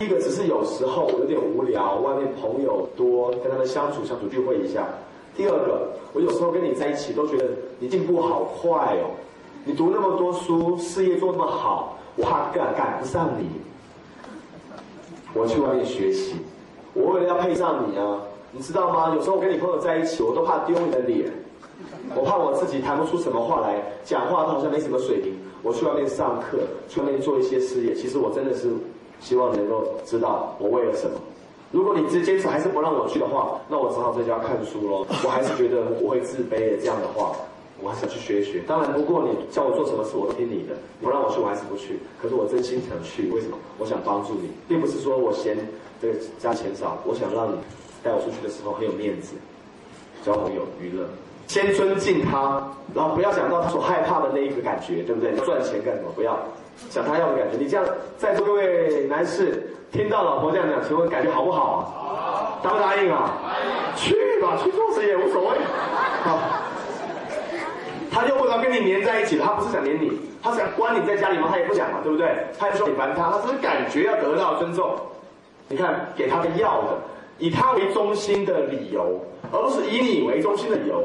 [0.00, 4.88] 一个只是有时候我有点无聊，外面朋友多，跟他们相处相处聚会一下。
[5.36, 7.44] 第二个，我有时候跟你在一起都觉得
[7.78, 9.14] 你进步好快哦，
[9.64, 13.48] 你读那么多书，事业做那么好，我怕赶赶不上你。
[15.32, 16.34] 我去外面学习，
[16.92, 18.20] 我为了要配上你啊。
[18.52, 19.14] 你知道吗？
[19.14, 21.30] 有时候我跟你朋友在一起，我都怕丢你的脸，
[22.16, 25.34] 我怕我自己谈不出什么话来，讲话都好像没什么水平。
[25.62, 28.70] 我去外面上课，去外面做一些事业，其实我真的是
[29.20, 31.16] 希望能够知道我为了什么。
[31.70, 35.06] 如果你直坚持还是不让我去的话，那我只好在家看书喽。
[35.22, 36.78] 我还是觉得我会自卑的。
[36.78, 37.30] 这样的话，
[37.80, 38.60] 我还是要去学一学。
[38.66, 40.74] 当然，不过你叫我做什么事，我都听你的。
[41.00, 42.00] 不让我去，我还是不去。
[42.20, 43.56] 可是我真心想去，为什么？
[43.78, 45.56] 我想帮助你，并不是说我嫌
[46.02, 47.54] 这个家钱少，我想让你。
[48.02, 49.34] 带我出去的时候很有面子，
[50.24, 51.04] 交朋友娱乐，
[51.46, 52.62] 先尊敬他，
[52.94, 55.32] 然后不要想到他所害怕的那一个感觉，对不对？
[55.44, 56.10] 赚钱干什么？
[56.14, 56.38] 不要
[56.88, 57.58] 想他要的感觉。
[57.58, 57.86] 你这样，
[58.16, 62.60] 在座各位男士听到老婆这样讲，请问感觉好不好啊？
[62.62, 63.38] 答不答应啊？
[63.96, 65.58] 去吧，去做事也无所谓。
[66.22, 66.38] 好，
[68.10, 71.48] 他就为了跟你黏在一起，他不是想黏你，他想关你在家里吗？
[71.50, 72.46] 他也不想嘛，对不对？
[72.58, 74.94] 他也说你烦他，他只是感觉要得到尊重。
[75.68, 76.98] 你看，给他的要的。
[77.40, 79.20] 以他为中心的理由，
[79.50, 81.02] 而不是以你为中心的理由。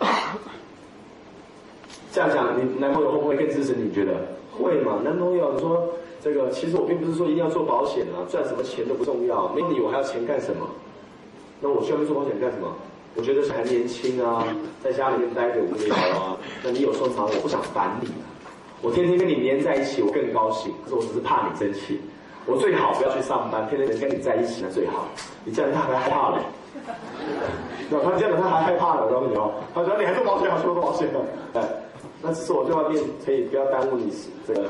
[2.10, 3.74] 这样讲，你男朋友会不会更支持？
[3.74, 4.14] 你觉得
[4.50, 4.98] 会吗？
[5.04, 5.90] 男朋友说
[6.24, 9.48] ：“这个其实我并不是说一定要做保险啊，赚什么钱都不重要。
[9.54, 10.66] 没有你，我还要钱干什么？
[11.60, 12.74] 那我需要做保险干什么？
[13.14, 14.46] 我觉得还年轻啊，
[14.82, 16.36] 在家里面待着无聊啊。
[16.64, 18.08] 那你有时候忙，我不想烦你，
[18.80, 20.72] 我天天跟你黏在一起，我更高兴。
[20.84, 22.00] 可是我只是怕你生气。”
[22.48, 25.04] 我最好不要去上班，天天能跟你在一起那最好。
[25.44, 26.40] 你这样他还害怕了，
[27.90, 29.52] 那他这样他还害怕了，我告诉你哦。
[29.74, 31.20] 他说你还做保险，还做保险呢？
[31.54, 31.62] 哎，
[32.22, 34.10] 那只是我在外面可以不要耽误你
[34.46, 34.64] 这个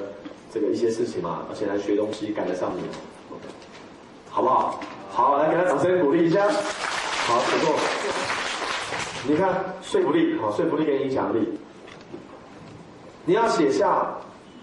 [0.53, 2.83] 这个一些事情嘛，而且还学东西，赶得上你，
[4.29, 4.81] 好不好？
[5.11, 6.49] 好，来给他掌声鼓励一下。
[6.49, 7.75] 好，不错。
[9.29, 11.47] 你看说服力，好，说服力跟影响力。
[13.25, 14.07] 你要写下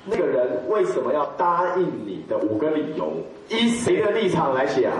[0.05, 3.11] 那个人为什么要答应你的五个理由，
[3.49, 4.93] 以谁的立场来写啊？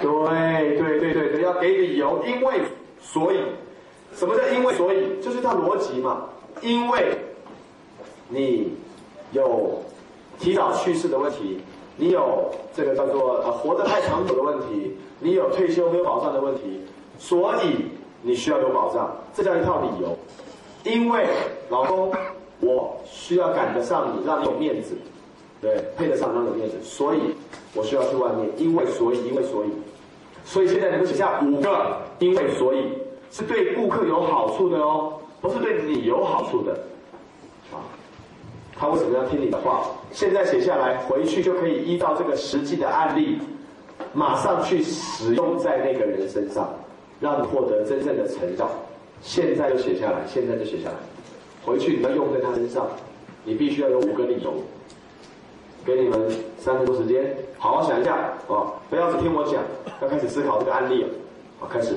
[0.00, 2.60] 对对对对对，要给理由，因为
[3.00, 3.38] 所以，
[4.14, 5.20] 什么叫因为所以？
[5.22, 6.24] 就是套逻辑嘛，
[6.60, 7.16] 因为
[8.28, 8.74] 你
[9.32, 9.80] 有
[10.38, 11.60] 提早去世的问题，
[11.96, 16.80] 你有这个叫做呃活得太长久的问题，你有退休没有保障的问题，
[17.18, 17.86] 所以
[18.22, 20.16] 你需要有保障，这叫一套理由。
[20.84, 21.26] 因为
[21.68, 22.12] 老公，
[22.62, 24.94] 我需要赶得上你，让你有面子，
[25.60, 27.18] 对，配得上让你有面子，所以
[27.74, 28.48] 我需要去外面。
[28.56, 29.68] 因为所以，因为所以，
[30.44, 32.84] 所以现在你们写下五个因为所以，
[33.32, 36.72] 是对顾客有好处的哦，不是对你有好处的，
[37.72, 37.82] 啊，
[38.76, 39.82] 他为什么要听你的话？
[40.12, 43.38] 现在写下来，回去就可以依照这个实际的案例，
[44.12, 46.72] 马上去使用在那个人身上，
[47.18, 48.68] 让你获得真正的成长。
[49.20, 50.96] 现在就写下来，现在就写下来，
[51.64, 52.88] 回去你要用在他身上，
[53.44, 54.54] 你必须要有五个理由。
[55.84, 58.14] 给你们三分钟时间，好好想一下，
[58.48, 59.62] 啊，不要只听我讲，
[60.00, 61.08] 要开始思考这个案例了，
[61.58, 61.96] 好，开始。